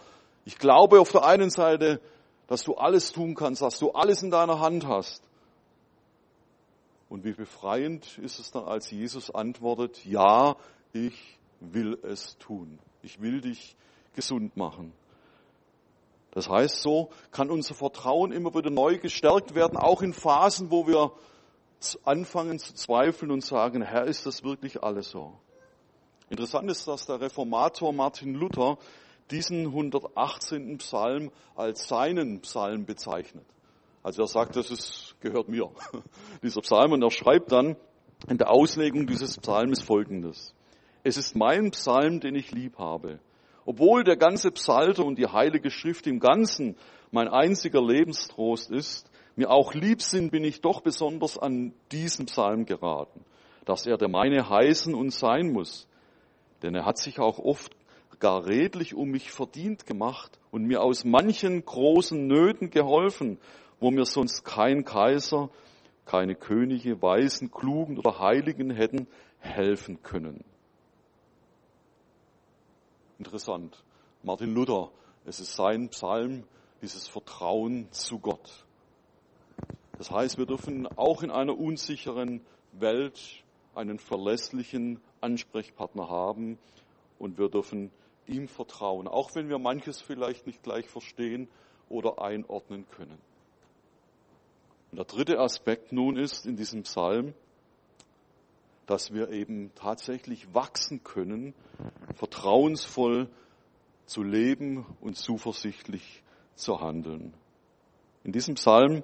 Ich 0.45 0.59
glaube 0.59 0.99
auf 0.99 1.13
der 1.13 1.25
einen 1.25 1.51
Seite, 1.51 2.01
dass 2.49 2.65
du 2.65 2.75
alles 2.75 3.13
tun 3.13 3.37
kannst, 3.37 3.63
dass 3.63 3.79
du 3.79 3.93
alles 3.93 4.25
in 4.25 4.33
deiner 4.33 4.59
Hand 4.59 4.85
hast. 4.85 5.23
Und 7.09 7.25
wie 7.25 7.33
befreiend 7.33 8.19
ist 8.19 8.39
es 8.39 8.51
dann, 8.51 8.65
als 8.65 8.91
Jesus 8.91 9.31
antwortet, 9.31 10.05
ja, 10.05 10.57
ich 10.93 11.39
will 11.61 11.99
es 12.03 12.37
tun. 12.39 12.79
Ich 13.03 13.21
will 13.21 13.41
dich 13.41 13.77
gesund 14.15 14.57
machen. 14.57 14.93
Das 16.33 16.49
heißt, 16.49 16.83
so 16.83 17.11
kann 17.31 17.51
unser 17.51 17.75
Vertrauen 17.75 18.33
immer 18.33 18.55
wieder 18.55 18.71
neu 18.71 18.99
gestärkt 18.99 19.55
werden, 19.55 19.79
auch 19.79 20.03
in 20.03 20.13
Phasen, 20.13 20.71
wo 20.71 20.87
wir 20.87 21.13
anfangen 22.05 22.59
zu 22.59 22.75
zweifeln 22.75 23.31
und 23.31 23.45
sagen, 23.45 23.83
Herr, 23.83 24.05
ist 24.05 24.27
das 24.27 24.43
wirklich 24.43 24.83
alles 24.83 25.11
so? 25.11 25.39
Interessant 26.29 26.71
ist, 26.71 26.87
dass 26.87 27.07
der 27.07 27.21
Reformator 27.21 27.93
Martin 27.93 28.35
Luther 28.35 28.77
diesen 29.31 29.67
118. 29.67 30.79
Psalm 30.79 31.31
als 31.55 31.89
seinen 31.89 32.41
Psalm 32.41 32.85
bezeichnet. 32.85 33.47
Also 34.03 34.23
er 34.23 34.29
sagt, 34.29 34.57
das 34.57 34.71
ist, 34.71 35.08
gehört 35.21 35.49
mir, 35.49 35.71
dieser 36.43 36.61
Psalm. 36.61 36.93
Und 36.93 37.03
er 37.03 37.11
schreibt 37.11 37.53
dann 37.53 37.77
in 38.29 38.39
der 38.39 38.51
Auslegung 38.51 39.07
dieses 39.07 39.37
Psalms 39.39 39.83
folgendes. 39.83 40.55
Es 41.05 41.17
ist 41.17 41.37
mein 41.37 41.71
Psalm, 41.71 42.21
den 42.21 42.35
ich 42.35 42.51
lieb 42.51 42.79
habe. 42.79 43.21
Obwohl 43.65 44.03
der 44.03 44.17
ganze 44.17 44.51
Psalter 44.51 45.05
und 45.05 45.19
die 45.19 45.27
Heilige 45.27 45.71
Schrift 45.71 46.07
im 46.07 46.21
Ganzen 46.21 46.77
mein 47.11 47.29
einziger 47.29 47.83
Lebenstrost 47.83 48.71
ist, 48.71 49.11
mir 49.37 49.51
auch 49.51 49.75
lieb 49.75 50.03
sind, 50.03 50.33
bin 50.33 50.43
ich 50.43 50.61
doch 50.61 50.81
besonders 50.81 51.39
an 51.39 51.73
diesen 51.93 52.27
Psalm 52.27 52.65
geraten, 52.65 53.25
dass 53.67 53.87
er 53.87 53.97
der 53.97 54.09
meine 54.09 54.49
heißen 54.49 54.95
und 54.95 55.11
sein 55.11 55.53
muss. 55.53 55.87
Denn 56.63 56.75
er 56.75 56.85
hat 56.85 56.99
sich 56.99 57.21
auch 57.21 57.39
oft 57.39 57.77
gar 58.19 58.47
redlich 58.47 58.95
um 58.95 59.11
mich 59.11 59.31
verdient 59.31 59.87
gemacht 59.87 60.41
und 60.51 60.65
mir 60.65 60.83
aus 60.83 61.05
manchen 61.05 61.65
großen 61.65 62.27
Nöten 62.27 62.71
geholfen 62.71 63.39
wo 63.81 63.91
mir 63.91 64.05
sonst 64.05 64.45
kein 64.45 64.85
Kaiser, 64.85 65.51
keine 66.05 66.35
Könige, 66.35 67.01
Weisen, 67.03 67.51
Klugen 67.51 67.99
oder 67.99 68.19
Heiligen 68.19 68.71
hätten 68.71 69.07
helfen 69.39 70.03
können. 70.03 70.45
Interessant. 73.19 73.85
Martin 74.23 74.55
Luther. 74.55 74.91
Es 75.25 75.41
ist 75.41 75.55
sein 75.57 75.91
Psalm, 75.91 76.45
dieses 76.81 77.07
Vertrauen 77.09 77.91
zu 77.91 78.19
Gott. 78.19 78.65
Das 79.99 80.11
heißt, 80.11 80.39
wir 80.39 80.47
dürfen 80.47 80.87
auch 80.97 81.23
in 81.23 81.31
einer 81.31 81.59
unsicheren 81.59 82.41
Welt 82.73 83.43
einen 83.75 83.99
verlässlichen 83.99 85.01
Ansprechpartner 85.21 86.09
haben 86.09 86.59
und 87.19 87.39
wir 87.39 87.49
dürfen 87.49 87.91
ihm 88.27 88.49
vertrauen, 88.49 89.09
auch 89.09 89.35
wenn 89.35 89.49
wir 89.49 89.59
manches 89.59 90.01
vielleicht 90.01 90.47
nicht 90.47 90.63
gleich 90.63 90.89
verstehen 90.89 91.49
oder 91.89 92.23
einordnen 92.23 92.87
können. 92.91 93.19
Und 94.91 94.99
der 94.99 95.05
dritte 95.05 95.39
Aspekt 95.39 95.93
nun 95.93 96.17
ist 96.17 96.47
in 96.47 96.57
diesem 96.57 96.83
Psalm, 96.83 97.35
dass 98.87 99.13
wir 99.13 99.31
eben 99.31 99.71
tatsächlich 99.75 100.55
wachsen 100.55 101.05
können, 101.05 101.55
vertrauensvoll 102.15 103.29
zu 104.07 104.23
leben 104.23 104.87
und 105.01 105.17
zuversichtlich 105.17 106.23
zu 106.55 106.81
handeln. 106.81 107.35
In 108.25 108.33
diesem 108.33 108.55
Psalm, 108.55 109.03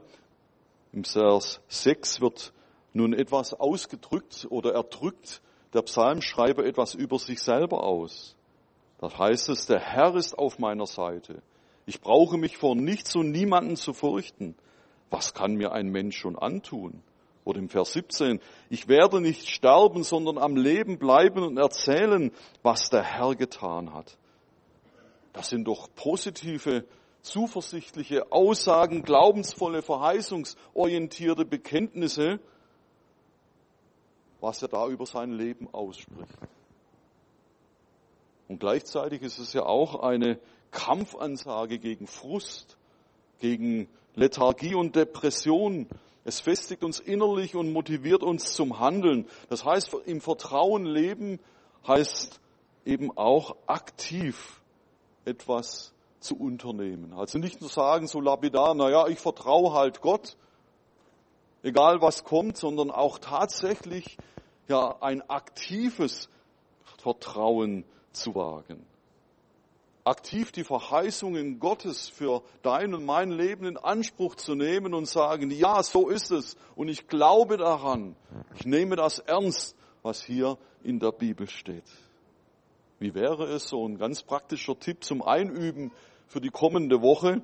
im 0.93 1.05
Vers 1.05 1.61
6, 1.69 2.23
wird 2.23 2.53
nun 2.95 3.13
etwas 3.13 3.53
ausgedrückt 3.53 4.47
oder 4.49 4.73
erdrückt 4.73 5.43
der 5.75 5.83
Psalmschreiber 5.83 6.65
etwas 6.65 6.95
über 6.95 7.19
sich 7.19 7.43
selber 7.43 7.85
aus. 7.85 8.37
Da 8.99 9.19
heißt 9.19 9.51
es, 9.51 9.67
der 9.67 9.81
Herr 9.81 10.15
ist 10.15 10.39
auf 10.39 10.59
meiner 10.59 10.87
Seite. 10.87 11.43
Ich 11.85 12.01
brauche 12.01 12.39
mich 12.39 12.57
vor 12.57 12.75
nichts 12.75 13.15
und 13.17 13.31
niemanden 13.33 13.77
zu 13.77 13.93
fürchten. 13.93 14.55
Was 15.11 15.35
kann 15.35 15.55
mir 15.55 15.73
ein 15.73 15.89
Mensch 15.89 16.17
schon 16.17 16.37
antun? 16.37 17.03
Oder 17.45 17.59
im 17.59 17.69
Vers 17.69 17.93
17, 17.93 18.41
ich 18.71 18.89
werde 18.89 19.21
nicht 19.21 19.49
sterben, 19.51 20.03
sondern 20.03 20.39
am 20.39 20.57
Leben 20.57 20.99
bleiben 20.99 21.43
und 21.43 21.59
erzählen, 21.59 22.33
was 22.63 22.89
der 22.89 23.03
Herr 23.03 23.35
getan 23.35 23.93
hat. 23.93 24.17
Das 25.35 25.51
sind 25.51 25.65
doch 25.65 25.89
positive, 25.95 26.87
zuversichtliche 27.21 28.33
Aussagen, 28.33 29.03
glaubensvolle, 29.03 29.83
verheißungsorientierte 29.83 31.45
Bekenntnisse, 31.45 32.39
was 34.41 34.63
er 34.63 34.69
da 34.69 34.87
über 34.89 35.05
sein 35.05 35.33
Leben 35.33 35.69
ausspricht. 35.73 36.39
Und 38.47 38.61
gleichzeitig 38.61 39.23
ist 39.23 39.39
es 39.39 39.53
ja 39.53 39.65
auch 39.65 40.01
eine 40.01 40.39
Kampfansage 40.71 41.79
gegen 41.79 42.07
Frust, 42.07 42.77
gegen 43.39 43.89
Lethargie 44.15 44.75
und 44.75 44.97
Depression. 44.97 45.89
Es 46.25 46.41
festigt 46.41 46.85
uns 46.85 47.01
innerlich 47.01 47.55
und 47.55 47.73
motiviert 47.73 48.23
uns 48.23 48.55
zum 48.55 48.79
Handeln. 48.79 49.29
Das 49.49 49.65
heißt, 49.65 49.95
im 50.07 50.21
Vertrauen 50.21 50.87
leben 50.87 51.41
heißt 51.87 52.41
eben 52.85 53.17
auch 53.17 53.57
aktiv 53.67 54.61
etwas 55.25 55.93
zu 56.21 56.37
unternehmen. 56.37 57.13
Also 57.15 57.39
nicht 57.39 57.61
nur 57.61 57.71
sagen 57.71 58.07
so 58.07 58.21
lapidar, 58.21 58.75
naja, 58.75 59.07
ich 59.09 59.19
vertraue 59.19 59.75
halt 59.75 60.01
Gott, 60.01 60.37
egal 61.63 62.01
was 62.01 62.25
kommt, 62.25 62.57
sondern 62.57 62.91
auch 62.91 63.19
tatsächlich 63.19 64.17
ja 64.69 64.97
ein 65.03 65.29
aktives 65.29 66.29
Vertrauen 66.99 67.85
zu 68.13 68.35
wagen 68.35 68.87
aktiv 70.05 70.53
die 70.53 70.65
Verheißungen 70.65 71.59
Gottes 71.59 72.09
für 72.09 72.43
dein 72.63 72.95
und 72.95 73.05
mein 73.05 73.31
Leben 73.31 73.65
in 73.65 73.79
Anspruch 73.79 74.35
zu 74.35 74.55
nehmen 74.55 74.93
und 74.93 75.09
sagen, 75.09 75.51
ja, 75.51 75.83
so 75.83 76.09
ist 76.09 76.31
es 76.31 76.57
und 76.77 76.89
ich 76.89 77.09
glaube 77.09 77.57
daran. 77.57 78.15
Ich 78.55 78.67
nehme 78.67 78.97
das 78.97 79.19
ernst, 79.19 79.77
was 80.03 80.23
hier 80.23 80.59
in 80.83 80.99
der 80.99 81.13
Bibel 81.13 81.49
steht. 81.49 81.85
Wie 82.99 83.15
wäre 83.15 83.47
es 83.47 83.69
so 83.69 83.87
ein 83.89 83.99
ganz 83.99 84.23
praktischer 84.23 84.79
Tipp 84.79 85.03
zum 85.03 85.23
Einüben 85.23 85.91
für 86.27 86.41
die 86.41 86.51
kommende 86.51 87.01
Woche, 87.01 87.43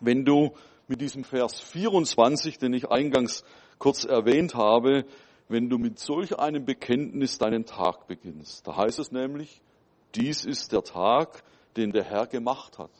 wenn 0.00 0.24
du 0.24 0.52
mit 0.88 1.00
diesem 1.00 1.24
Vers 1.24 1.60
24, 1.60 2.58
den 2.58 2.74
ich 2.74 2.90
eingangs 2.90 3.42
kurz 3.78 4.04
erwähnt 4.04 4.54
habe, 4.54 5.06
wenn 5.48 5.68
du 5.68 5.78
mit 5.78 5.98
solch 5.98 6.38
einem 6.38 6.64
Bekenntnis 6.64 7.38
deinen 7.38 7.64
Tag 7.64 8.06
beginnst. 8.06 8.66
Da 8.66 8.76
heißt 8.76 8.98
es 8.98 9.12
nämlich, 9.12 9.60
dies 10.14 10.44
ist 10.44 10.72
der 10.72 10.82
Tag, 10.82 11.42
den 11.76 11.92
der 11.92 12.04
Herr 12.04 12.26
gemacht 12.26 12.78
hat. 12.78 12.90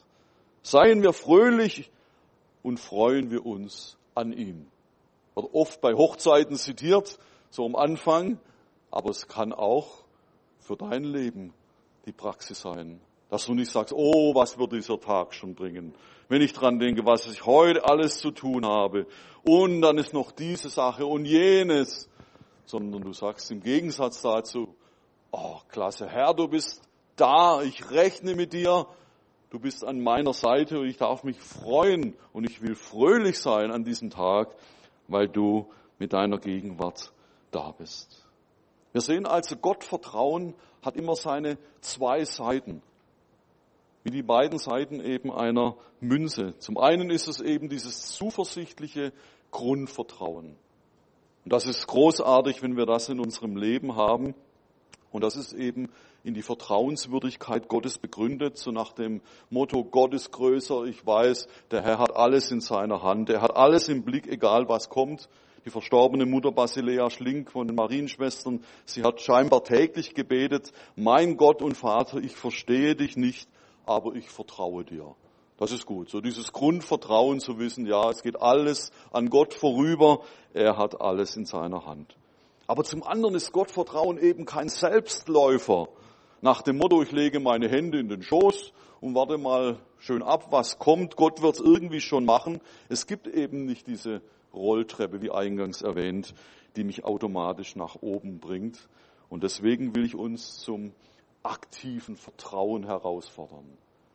Seien 0.61 1.01
wir 1.01 1.13
fröhlich 1.13 1.89
und 2.63 2.79
freuen 2.79 3.31
wir 3.31 3.45
uns 3.45 3.97
an 4.15 4.33
ihm. 4.33 4.67
Wird 5.35 5.53
oft 5.53 5.81
bei 5.81 5.93
Hochzeiten 5.93 6.55
zitiert, 6.55 7.17
so 7.49 7.65
am 7.65 7.75
Anfang, 7.75 8.39
aber 8.91 9.09
es 9.09 9.27
kann 9.27 9.53
auch 9.53 10.03
für 10.59 10.75
dein 10.75 11.03
Leben 11.03 11.53
die 12.05 12.11
Praxis 12.11 12.61
sein. 12.61 12.99
Dass 13.29 13.45
du 13.45 13.53
nicht 13.53 13.71
sagst, 13.71 13.93
oh, 13.95 14.33
was 14.35 14.57
wird 14.57 14.71
dieser 14.71 14.99
Tag 14.99 15.33
schon 15.33 15.53
bringen? 15.53 15.93
Wenn 16.29 16.41
ich 16.41 16.53
dran 16.53 16.79
denke, 16.79 17.05
was 17.05 17.27
ich 17.27 17.45
heute 17.45 17.83
alles 17.85 18.19
zu 18.19 18.31
tun 18.31 18.65
habe. 18.65 19.05
Und 19.43 19.81
dann 19.81 19.97
ist 19.97 20.13
noch 20.13 20.31
diese 20.31 20.69
Sache 20.69 21.05
und 21.05 21.25
jenes. 21.25 22.09
Sondern 22.65 23.01
du 23.01 23.13
sagst 23.13 23.51
im 23.51 23.61
Gegensatz 23.61 24.21
dazu, 24.21 24.75
oh, 25.31 25.57
klasse 25.69 26.07
Herr, 26.07 26.33
du 26.33 26.47
bist 26.47 26.86
da, 27.17 27.61
ich 27.61 27.91
rechne 27.91 28.35
mit 28.35 28.53
dir, 28.53 28.87
du 29.49 29.59
bist 29.59 29.83
an 29.83 29.99
meiner 29.99 30.33
Seite 30.33 30.79
und 30.79 30.87
ich 30.87 30.97
darf 30.97 31.23
mich 31.23 31.39
freuen 31.39 32.15
und 32.31 32.49
ich 32.49 32.61
will 32.61 32.75
fröhlich 32.75 33.39
sein 33.39 33.71
an 33.71 33.83
diesem 33.83 34.09
Tag, 34.09 34.55
weil 35.07 35.27
du 35.27 35.67
mit 35.99 36.13
deiner 36.13 36.37
Gegenwart 36.37 37.11
da 37.51 37.71
bist. 37.71 38.25
Wir 38.93 39.01
sehen 39.01 39.25
also, 39.25 39.55
Gottvertrauen 39.55 40.53
hat 40.81 40.95
immer 40.95 41.15
seine 41.15 41.57
zwei 41.81 42.23
Seiten. 42.23 42.81
Wie 44.03 44.11
die 44.11 44.23
beiden 44.23 44.57
Seiten 44.57 45.01
eben 45.01 45.31
einer 45.31 45.75
Münze. 45.99 46.57
Zum 46.59 46.77
einen 46.77 47.09
ist 47.09 47.27
es 47.27 47.41
eben 47.41 47.67
dieses 47.67 48.13
zuversichtliche 48.13 49.11
Grundvertrauen. 49.51 50.55
Und 51.43 51.53
das 51.53 51.65
ist 51.65 51.87
großartig, 51.87 52.61
wenn 52.61 52.77
wir 52.77 52.85
das 52.85 53.09
in 53.09 53.19
unserem 53.19 53.57
Leben 53.57 53.95
haben. 53.95 54.33
Und 55.11 55.23
das 55.23 55.35
ist 55.35 55.53
eben 55.53 55.89
in 56.23 56.33
die 56.33 56.41
Vertrauenswürdigkeit 56.41 57.67
Gottes 57.67 57.97
begründet, 57.97 58.57
so 58.57 58.71
nach 58.71 58.93
dem 58.93 59.21
Motto, 59.49 59.83
Gott 59.83 60.13
ist 60.13 60.31
größer, 60.31 60.83
ich 60.85 61.05
weiß, 61.05 61.47
der 61.71 61.81
Herr 61.83 61.99
hat 61.99 62.15
alles 62.15 62.51
in 62.51 62.59
seiner 62.59 63.01
Hand, 63.01 63.29
er 63.29 63.41
hat 63.41 63.55
alles 63.55 63.87
im 63.87 64.03
Blick, 64.03 64.27
egal 64.27 64.67
was 64.67 64.89
kommt. 64.89 65.29
Die 65.65 65.69
verstorbene 65.69 66.25
Mutter 66.25 66.51
Basilea 66.51 67.09
Schlink 67.09 67.51
von 67.51 67.67
den 67.67 67.75
Marienschwestern, 67.75 68.63
sie 68.85 69.03
hat 69.03 69.21
scheinbar 69.21 69.63
täglich 69.63 70.13
gebetet, 70.13 70.71
mein 70.95 71.35
Gott 71.35 71.61
und 71.61 71.75
Vater, 71.75 72.19
ich 72.19 72.35
verstehe 72.35 72.95
dich 72.95 73.17
nicht, 73.17 73.49
aber 73.85 74.15
ich 74.15 74.29
vertraue 74.29 74.85
dir. 74.85 75.15
Das 75.57 75.71
ist 75.71 75.85
gut. 75.85 76.09
So 76.09 76.21
dieses 76.21 76.53
Grundvertrauen 76.53 77.39
zu 77.39 77.57
wissen, 77.57 77.85
ja, 77.85 78.09
es 78.09 78.21
geht 78.21 78.39
alles 78.39 78.91
an 79.11 79.29
Gott 79.29 79.53
vorüber, 79.53 80.21
er 80.53 80.77
hat 80.77 81.01
alles 81.01 81.35
in 81.35 81.45
seiner 81.45 81.85
Hand. 81.85 82.15
Aber 82.67 82.83
zum 82.83 83.03
anderen 83.03 83.35
ist 83.35 83.53
Gottvertrauen 83.53 84.17
eben 84.17 84.45
kein 84.45 84.69
Selbstläufer, 84.69 85.87
nach 86.41 86.61
dem 86.61 86.77
Motto, 86.77 87.01
ich 87.01 87.11
lege 87.11 87.39
meine 87.39 87.67
Hände 87.67 87.99
in 87.99 88.09
den 88.09 88.21
Schoß 88.21 88.71
und 89.01 89.15
warte 89.15 89.39
mal 89.39 89.79
schön 89.97 90.21
ab, 90.21 90.51
was 90.51 90.77
kommt. 90.77 91.15
Gott 91.15 91.41
wird 91.41 91.55
es 91.55 91.61
irgendwie 91.61 91.99
schon 91.99 92.25
machen. 92.25 92.61
Es 92.89 93.07
gibt 93.07 93.25
eben 93.25 93.65
nicht 93.65 93.87
diese 93.87 94.21
Rolltreppe, 94.53 95.21
wie 95.23 95.31
eingangs 95.31 95.81
erwähnt, 95.81 96.35
die 96.75 96.83
mich 96.83 97.03
automatisch 97.05 97.75
nach 97.75 97.95
oben 98.01 98.39
bringt. 98.39 98.87
Und 99.29 99.43
deswegen 99.43 99.95
will 99.95 100.05
ich 100.05 100.13
uns 100.13 100.59
zum 100.59 100.93
aktiven 101.41 102.17
Vertrauen 102.17 102.85
herausfordern. 102.85 103.65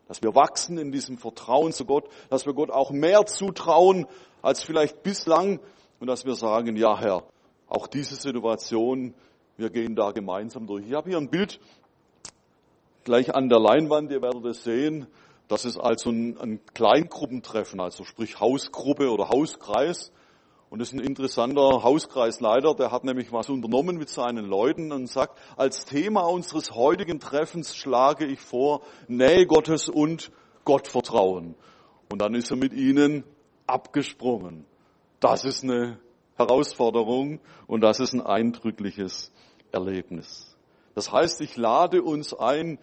Dass 0.07 0.23
wir 0.23 0.37
wachsen 0.37 0.79
in 0.79 0.93
diesem 0.93 1.19
Vertrauen 1.19 1.73
zu 1.73 1.87
Gott, 1.87 2.09
dass 2.31 2.47
wir 2.47 2.55
Gott 2.55 2.71
auch 2.71 2.93
mehr 2.93 3.27
zutrauen 3.27 4.07
als 4.43 4.63
vielleicht 4.63 5.03
bislang 5.03 5.59
und 5.99 6.07
dass 6.07 6.25
wir 6.25 6.37
sagen, 6.37 6.77
ja 6.77 6.99
Herr, 7.01 7.25
auch 7.73 7.87
diese 7.87 8.17
Situation, 8.17 9.15
wir 9.57 9.71
gehen 9.71 9.97
da 9.97 10.13
gemeinsam 10.13 10.67
durch. 10.67 10.87
Ich 10.87 10.95
habe 10.95 11.11
hier 11.11 11.19
ein 11.19 11.31
Bild 11.31 11.61
gleich 13.05 13.35
an 13.35 13.49
der 13.49 13.59
Leinwand, 13.59 14.11
ihr 14.11 14.23
werdet 14.23 14.45
es 14.45 14.65
sehen. 14.65 15.07
Das 15.49 15.65
ist 15.65 15.79
also 15.79 16.11
ein, 16.11 16.39
ein 16.39 16.61
Kleingruppentreffen, 16.75 17.81
also 17.81 18.05
sprich 18.05 18.41
Hausgruppe 18.41 19.11
oder 19.11 19.29
Hauskreis. 19.29 20.13
Und 20.71 20.79
das 20.79 20.89
ist 20.89 20.95
ein 20.95 21.05
interessanter 21.05 21.83
Hauskreisleiter, 21.83 22.75
der 22.75 22.91
hat 22.91 23.05
nämlich 23.05 23.31
was 23.31 23.51
unternommen 23.51 23.99
mit 23.99 24.09
seinen 24.09 24.47
Leuten 24.47 24.91
und 24.91 25.07
sagt, 25.07 25.39
als 25.59 25.85
Thema 25.85 26.23
unseres 26.23 26.75
heutigen 26.75 27.21
Treffens 27.21 27.77
schlage 27.77 28.25
ich 28.25 28.41
vor 28.41 28.81
Nähe 29.07 29.47
Gottes 29.47 29.91
und 29.91 30.33
Gottvertrauen. 30.65 31.57
Und 32.11 32.23
dann 32.23 32.35
ist 32.35 32.51
er 32.51 32.57
mit 32.57 32.73
ihnen 32.73 33.25
abgesprungen. 33.67 34.65
Das 35.21 35.45
ist 35.45 35.63
eine 35.63 35.99
Herausforderung 36.37 37.41
und 37.67 37.81
das 37.83 38.01
ist 38.01 38.13
ein 38.13 38.21
eindrückliches 38.21 39.33
Erlebnis. 39.71 40.57
Das 40.95 41.13
heißt, 41.13 41.41
ich 41.41 41.57
lade 41.57 42.03
uns 42.03 42.35
ein, 42.35 42.79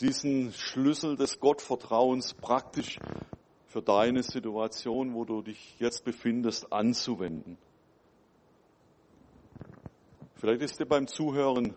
diesen 0.00 0.52
Schlüssel 0.52 1.16
des 1.16 1.40
Gottvertrauens 1.40 2.34
praktisch 2.34 2.98
für 3.66 3.82
deine 3.82 4.22
Situation, 4.22 5.14
wo 5.14 5.24
du 5.24 5.42
dich 5.42 5.76
jetzt 5.78 6.04
befindest, 6.04 6.72
anzuwenden. 6.72 7.58
Vielleicht 10.36 10.62
ist 10.62 10.78
dir 10.78 10.86
beim 10.86 11.08
Zuhören 11.08 11.74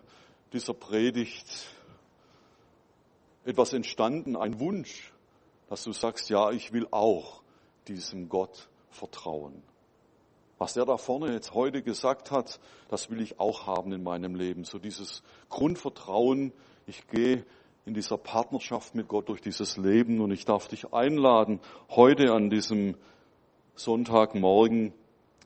dieser 0.52 0.74
Predigt 0.74 1.68
etwas 3.44 3.72
entstanden, 3.72 4.36
ein 4.36 4.60
Wunsch, 4.60 5.12
dass 5.68 5.82
du 5.82 5.92
sagst, 5.92 6.30
ja, 6.30 6.50
ich 6.52 6.72
will 6.72 6.86
auch 6.90 7.42
diesem 7.88 8.28
Gott 8.28 8.68
vertrauen. 8.90 9.62
Was 10.62 10.74
der 10.74 10.84
da 10.84 10.96
vorne 10.96 11.32
jetzt 11.32 11.54
heute 11.54 11.82
gesagt 11.82 12.30
hat, 12.30 12.60
das 12.88 13.10
will 13.10 13.20
ich 13.20 13.40
auch 13.40 13.66
haben 13.66 13.92
in 13.92 14.04
meinem 14.04 14.36
Leben. 14.36 14.62
So 14.62 14.78
dieses 14.78 15.24
Grundvertrauen, 15.48 16.52
ich 16.86 17.08
gehe 17.08 17.44
in 17.84 17.94
dieser 17.94 18.16
Partnerschaft 18.16 18.94
mit 18.94 19.08
Gott 19.08 19.28
durch 19.28 19.40
dieses 19.40 19.76
Leben 19.76 20.20
und 20.20 20.30
ich 20.30 20.44
darf 20.44 20.68
dich 20.68 20.94
einladen, 20.94 21.58
heute 21.90 22.32
an 22.32 22.48
diesem 22.48 22.94
Sonntagmorgen, 23.74 24.92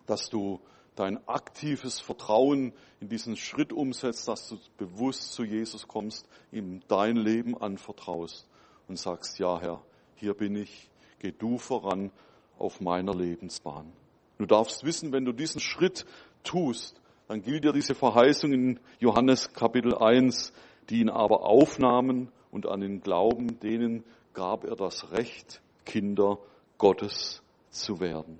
dass 0.05 0.29
du 0.29 0.61
dein 0.96 1.26
aktives 1.26 1.98
Vertrauen 1.98 2.74
in 3.00 3.09
diesen 3.09 3.37
Schritt 3.37 3.72
umsetzt, 3.72 4.29
dass 4.29 4.50
du 4.50 4.59
bewusst 4.76 5.33
zu 5.33 5.44
Jesus 5.44 5.88
kommst, 5.88 6.29
ihm 6.52 6.83
dein 6.88 7.16
Leben 7.16 7.57
anvertraust 7.57 8.46
und 8.87 8.98
sagst, 8.98 9.38
ja 9.38 9.59
Herr, 9.62 9.83
hier 10.16 10.35
bin 10.35 10.57
ich, 10.57 10.90
geh 11.20 11.33
du 11.33 11.57
voran 11.57 12.11
auf 12.59 12.83
meiner 12.83 13.14
Lebensbahn. 13.14 13.90
Du 14.38 14.46
darfst 14.46 14.85
wissen, 14.85 15.12
wenn 15.12 15.25
du 15.25 15.33
diesen 15.33 15.61
Schritt 15.61 16.05
tust, 16.42 17.01
dann 17.29 17.42
gilt 17.42 17.64
dir 17.64 17.72
diese 17.72 17.94
Verheißung 17.94 18.53
in 18.53 18.81
Johannes 19.01 19.53
Kapitel 19.53 19.96
1, 19.96 20.53
die 20.90 21.01
ihn 21.01 21.11
aber 21.11 21.42
aufnahmen 21.42 22.31
und 22.51 22.66
an 22.66 22.81
den 22.81 23.01
Glauben, 23.01 23.59
denen 23.61 24.05
gab 24.35 24.64
er 24.64 24.77
das 24.77 25.11
Recht, 25.12 25.61
Kinder 25.85 26.38
Gottes 26.79 27.42
zu 27.70 28.01
werden. 28.01 28.38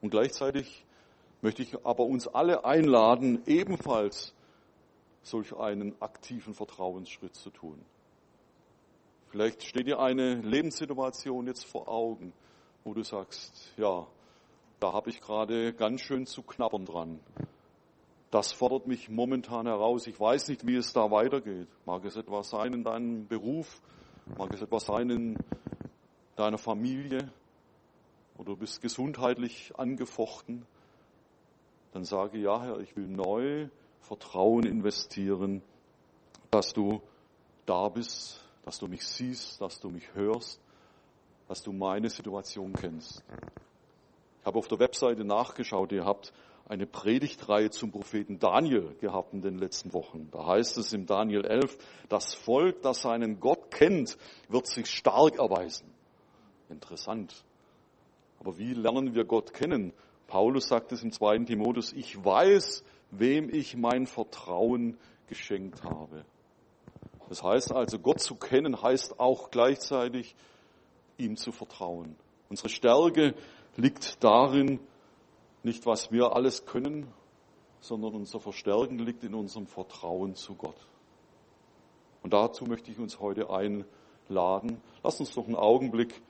Und 0.00 0.10
gleichzeitig 0.10 0.84
möchte 1.42 1.62
ich 1.62 1.84
aber 1.84 2.04
uns 2.04 2.26
alle 2.26 2.64
einladen, 2.64 3.42
ebenfalls 3.46 4.34
solch 5.22 5.54
einen 5.56 5.94
aktiven 6.00 6.54
Vertrauensschritt 6.54 7.34
zu 7.34 7.50
tun. 7.50 7.78
Vielleicht 9.28 9.62
steht 9.62 9.86
dir 9.86 10.00
eine 10.00 10.34
Lebenssituation 10.34 11.46
jetzt 11.46 11.64
vor 11.64 11.88
Augen, 11.88 12.32
wo 12.84 12.92
du 12.92 13.02
sagst, 13.02 13.72
ja, 13.76 14.06
da 14.82 14.92
habe 14.92 15.10
ich 15.10 15.20
gerade 15.20 15.72
ganz 15.72 16.00
schön 16.00 16.26
zu 16.26 16.42
knabbern 16.42 16.84
dran. 16.84 17.20
Das 18.30 18.52
fordert 18.52 18.86
mich 18.86 19.08
momentan 19.08 19.66
heraus. 19.66 20.06
Ich 20.06 20.18
weiß 20.18 20.48
nicht, 20.48 20.66
wie 20.66 20.76
es 20.76 20.92
da 20.92 21.10
weitergeht. 21.10 21.68
Mag 21.86 22.04
es 22.04 22.16
etwas 22.16 22.50
sein 22.50 22.72
in 22.72 22.82
deinem 22.82 23.28
Beruf? 23.28 23.80
Mag 24.36 24.52
es 24.52 24.62
etwas 24.62 24.86
sein 24.86 25.10
in 25.10 25.38
deiner 26.34 26.58
Familie? 26.58 27.30
Oder 28.36 28.52
du 28.52 28.56
bist 28.56 28.80
gesundheitlich 28.80 29.72
angefochten? 29.76 30.66
dann 31.92 32.04
sage, 32.04 32.38
ja 32.38 32.62
Herr, 32.62 32.80
ich 32.80 32.96
will 32.96 33.06
neu 33.06 33.68
Vertrauen 34.00 34.64
investieren, 34.64 35.62
dass 36.50 36.72
du 36.72 37.00
da 37.66 37.88
bist, 37.88 38.40
dass 38.64 38.78
du 38.78 38.88
mich 38.88 39.06
siehst, 39.06 39.60
dass 39.60 39.78
du 39.78 39.90
mich 39.90 40.14
hörst, 40.14 40.60
dass 41.48 41.62
du 41.62 41.72
meine 41.72 42.08
Situation 42.08 42.72
kennst. 42.72 43.22
Ich 44.42 44.46
habe 44.46 44.58
auf 44.58 44.66
der 44.66 44.80
Webseite 44.80 45.24
nachgeschaut, 45.24 45.92
ihr 45.92 46.04
habt 46.04 46.32
eine 46.68 46.84
Predigtreihe 46.84 47.70
zum 47.70 47.92
Propheten 47.92 48.40
Daniel 48.40 48.96
gehabt 49.00 49.32
in 49.34 49.40
den 49.40 49.56
letzten 49.56 49.92
Wochen. 49.92 50.28
Da 50.32 50.44
heißt 50.44 50.78
es 50.78 50.92
im 50.92 51.06
Daniel 51.06 51.44
11, 51.44 51.78
das 52.08 52.34
Volk, 52.34 52.82
das 52.82 53.02
seinen 53.02 53.38
Gott 53.38 53.70
kennt, 53.70 54.18
wird 54.48 54.66
sich 54.66 54.90
stark 54.90 55.38
erweisen. 55.38 55.88
Interessant. 56.68 57.44
Aber 58.40 58.58
wie 58.58 58.74
lernen 58.74 59.14
wir 59.14 59.24
Gott 59.24 59.54
kennen? 59.54 59.92
Paulus 60.26 60.66
sagt 60.66 60.90
es 60.90 61.04
im 61.04 61.12
zweiten 61.12 61.46
Timotheus, 61.46 61.92
ich 61.92 62.24
weiß, 62.24 62.82
wem 63.12 63.48
ich 63.48 63.76
mein 63.76 64.06
Vertrauen 64.08 64.98
geschenkt 65.28 65.84
habe. 65.84 66.24
Das 67.28 67.44
heißt 67.44 67.70
also, 67.70 68.00
Gott 68.00 68.18
zu 68.18 68.34
kennen 68.34 68.82
heißt 68.82 69.20
auch 69.20 69.52
gleichzeitig, 69.52 70.34
ihm 71.16 71.36
zu 71.36 71.52
vertrauen. 71.52 72.16
Unsere 72.48 72.70
Stärke 72.70 73.34
liegt 73.76 74.22
darin, 74.22 74.80
nicht 75.62 75.86
was 75.86 76.10
wir 76.12 76.34
alles 76.34 76.66
können, 76.66 77.06
sondern 77.80 78.14
unser 78.14 78.40
Verstärken 78.40 78.98
liegt 78.98 79.24
in 79.24 79.34
unserem 79.34 79.66
Vertrauen 79.66 80.34
zu 80.34 80.54
Gott. 80.54 80.76
Und 82.22 82.32
dazu 82.32 82.64
möchte 82.64 82.90
ich 82.90 82.98
uns 82.98 83.18
heute 83.18 83.50
einladen. 83.50 84.80
Lass 85.02 85.18
uns 85.20 85.32
doch 85.34 85.46
einen 85.46 85.56
Augenblick 85.56 86.20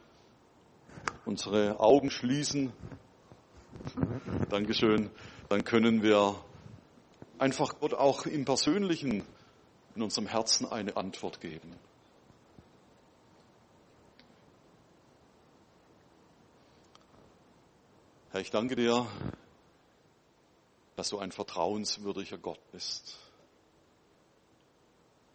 unsere 1.24 1.78
Augen 1.81 2.11
schließen 2.11 2.72
Dankeschön. 4.48 5.11
Dann 5.48 5.64
können 5.64 6.02
wir 6.02 6.37
einfach 7.38 7.81
Gott 7.81 7.94
auch 7.94 8.26
im 8.26 8.44
Persönlichen 8.44 9.24
in 9.94 10.02
unserem 10.02 10.26
Herzen 10.26 10.70
eine 10.70 10.96
Antwort 10.96 11.40
geben. 11.40 11.74
Herr, 18.33 18.40
ich 18.40 18.51
danke 18.51 18.77
dir, 18.77 19.07
dass 20.97 21.11
du 21.11 21.18
ein 21.18 21.33
vertrauenswürdiger 21.33 22.38
Gott 22.38 22.61
bist. 22.73 23.18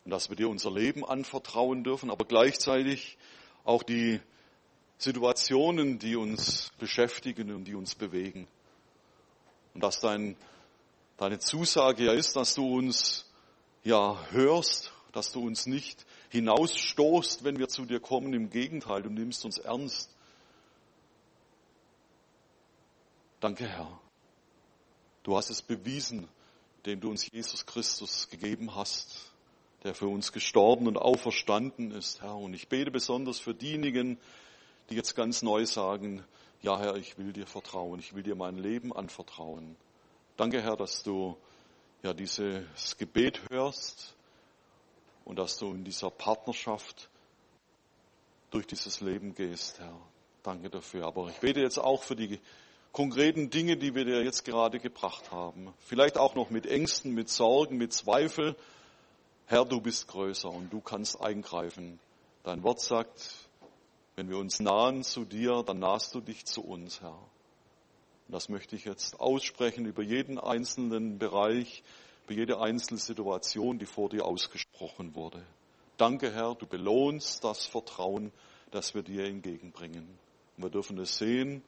Und 0.03 0.09
dass 0.09 0.29
wir 0.29 0.35
dir 0.35 0.49
unser 0.49 0.71
Leben 0.71 1.05
anvertrauen 1.05 1.83
dürfen, 1.83 2.09
aber 2.09 2.25
gleichzeitig 2.25 3.19
auch 3.65 3.83
die 3.83 4.19
Situationen, 4.97 5.99
die 5.99 6.15
uns 6.15 6.71
beschäftigen 6.79 7.53
und 7.53 7.65
die 7.65 7.75
uns 7.75 7.93
bewegen. 7.93 8.47
Und 9.75 9.83
dass 9.83 9.99
dein, 9.99 10.35
deine 11.17 11.37
Zusage 11.37 12.05
ja 12.05 12.13
ist, 12.13 12.35
dass 12.35 12.55
du 12.55 12.77
uns 12.77 13.31
ja 13.83 14.17
hörst, 14.31 14.91
dass 15.11 15.31
du 15.31 15.45
uns 15.45 15.67
nicht 15.67 16.03
hinausstoßt, 16.29 17.43
wenn 17.43 17.59
wir 17.59 17.67
zu 17.67 17.85
dir 17.85 17.99
kommen. 17.99 18.33
Im 18.33 18.49
Gegenteil, 18.49 19.03
du 19.03 19.11
nimmst 19.11 19.45
uns 19.45 19.59
ernst. 19.59 20.16
Danke, 23.39 23.67
Herr. 23.67 23.99
Du 25.21 25.37
hast 25.37 25.51
es 25.51 25.61
bewiesen, 25.61 26.27
indem 26.77 27.01
du 27.01 27.09
uns 27.11 27.31
Jesus 27.31 27.67
Christus 27.67 28.29
gegeben 28.29 28.73
hast, 28.73 29.31
der 29.83 29.93
für 29.93 30.07
uns 30.07 30.31
gestorben 30.31 30.87
und 30.87 30.97
auferstanden 30.97 31.91
ist, 31.91 32.23
Herr. 32.23 32.35
Und 32.35 32.55
ich 32.55 32.67
bete 32.67 32.89
besonders 32.89 33.39
für 33.39 33.53
diejenigen, 33.53 34.17
die 34.89 34.95
jetzt 34.95 35.15
ganz 35.15 35.43
neu 35.43 35.67
sagen, 35.67 36.25
ja 36.63 36.79
Herr, 36.79 36.95
ich 36.95 37.19
will 37.19 37.31
dir 37.31 37.45
vertrauen, 37.45 37.99
ich 37.99 38.15
will 38.15 38.23
dir 38.23 38.35
mein 38.35 38.57
Leben 38.57 38.91
anvertrauen. 38.91 39.75
Danke 40.35 40.63
Herr, 40.63 40.75
dass 40.75 41.03
du 41.03 41.37
ja 42.01 42.13
dieses 42.15 42.97
Gebet 42.97 43.39
hörst 43.51 44.15
und 45.25 45.37
dass 45.37 45.59
du 45.59 45.73
in 45.73 45.83
dieser 45.83 46.09
Partnerschaft 46.09 47.07
durch 48.49 48.65
dieses 48.65 48.99
Leben 48.99 49.35
gehst, 49.35 49.77
Herr. 49.77 49.99
Danke 50.41 50.71
dafür. 50.71 51.05
Aber 51.05 51.29
ich 51.29 51.37
bete 51.37 51.59
jetzt 51.59 51.77
auch 51.77 52.01
für 52.01 52.15
die 52.15 52.39
konkreten 52.91 53.49
Dinge, 53.49 53.77
die 53.77 53.95
wir 53.95 54.05
dir 54.05 54.23
jetzt 54.23 54.45
gerade 54.45 54.79
gebracht 54.79 55.31
haben. 55.31 55.73
Vielleicht 55.79 56.17
auch 56.17 56.35
noch 56.35 56.49
mit 56.49 56.65
Ängsten, 56.65 57.13
mit 57.13 57.29
Sorgen, 57.29 57.77
mit 57.77 57.93
Zweifel. 57.93 58.55
Herr, 59.45 59.65
du 59.65 59.79
bist 59.79 60.07
größer 60.07 60.49
und 60.49 60.71
du 60.73 60.81
kannst 60.81 61.21
eingreifen. 61.21 61.99
Dein 62.43 62.63
Wort 62.63 62.81
sagt, 62.81 63.47
wenn 64.15 64.29
wir 64.29 64.37
uns 64.37 64.59
nahen 64.59 65.03
zu 65.03 65.25
dir, 65.25 65.63
dann 65.65 65.79
nahst 65.79 66.15
du 66.15 66.21
dich 66.21 66.45
zu 66.45 66.61
uns, 66.61 67.01
Herr. 67.01 67.19
Und 68.27 68.33
das 68.33 68.49
möchte 68.49 68.75
ich 68.75 68.83
jetzt 68.83 69.19
aussprechen 69.19 69.85
über 69.85 70.03
jeden 70.03 70.37
einzelnen 70.37 71.17
Bereich, 71.17 71.83
über 72.25 72.33
jede 72.33 72.59
einzelne 72.59 72.99
Situation, 72.99 73.79
die 73.79 73.85
vor 73.85 74.09
dir 74.09 74.25
ausgesprochen 74.25 75.15
wurde. 75.15 75.45
Danke, 75.97 76.33
Herr, 76.33 76.55
du 76.55 76.65
belohnst 76.67 77.43
das 77.43 77.65
Vertrauen, 77.65 78.31
das 78.71 78.95
wir 78.95 79.01
dir 79.01 79.25
entgegenbringen. 79.25 80.07
Und 80.57 80.63
wir 80.63 80.69
dürfen 80.69 80.97
es 80.99 81.17
sehen, 81.17 81.63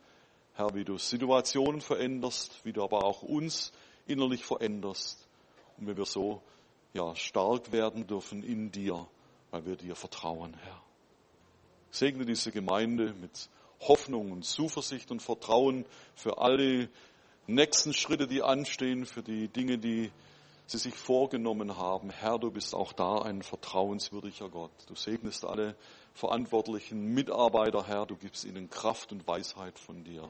Herr, 0.59 0.75
wie 0.75 0.83
du 0.83 0.97
Situationen 0.97 1.79
veränderst, 1.79 2.65
wie 2.65 2.73
du 2.73 2.83
aber 2.83 3.05
auch 3.05 3.21
uns 3.21 3.71
innerlich 4.07 4.43
veränderst 4.43 5.25
und 5.77 5.87
wie 5.87 5.95
wir 5.95 6.03
so 6.03 6.41
ja, 6.93 7.15
stark 7.15 7.71
werden 7.71 8.07
dürfen 8.07 8.43
in 8.43 8.69
dir, 8.69 9.07
weil 9.51 9.65
wir 9.65 9.77
dir 9.77 9.95
vertrauen, 9.95 10.57
Herr. 10.61 10.81
Segne 11.91 12.25
diese 12.25 12.51
Gemeinde 12.51 13.13
mit 13.21 13.47
Hoffnung 13.79 14.33
und 14.33 14.43
Zuversicht 14.43 15.11
und 15.11 15.21
Vertrauen 15.21 15.85
für 16.13 16.39
alle 16.39 16.89
nächsten 17.47 17.93
Schritte, 17.93 18.27
die 18.27 18.41
anstehen, 18.41 19.05
für 19.05 19.23
die 19.23 19.47
Dinge, 19.47 19.77
die 19.77 20.11
sie 20.67 20.77
sich 20.77 20.93
vorgenommen 20.93 21.77
haben. 21.77 22.09
Herr, 22.09 22.37
du 22.37 22.51
bist 22.51 22.75
auch 22.75 22.91
da 22.91 23.21
ein 23.21 23.43
vertrauenswürdiger 23.43 24.49
Gott. 24.49 24.71
Du 24.87 24.95
segnest 24.95 25.45
alle 25.45 25.77
verantwortlichen 26.13 27.13
Mitarbeiter, 27.13 27.87
Herr. 27.87 28.05
Du 28.05 28.17
gibst 28.17 28.43
ihnen 28.43 28.69
Kraft 28.69 29.13
und 29.13 29.25
Weisheit 29.25 29.79
von 29.79 30.03
dir. 30.03 30.29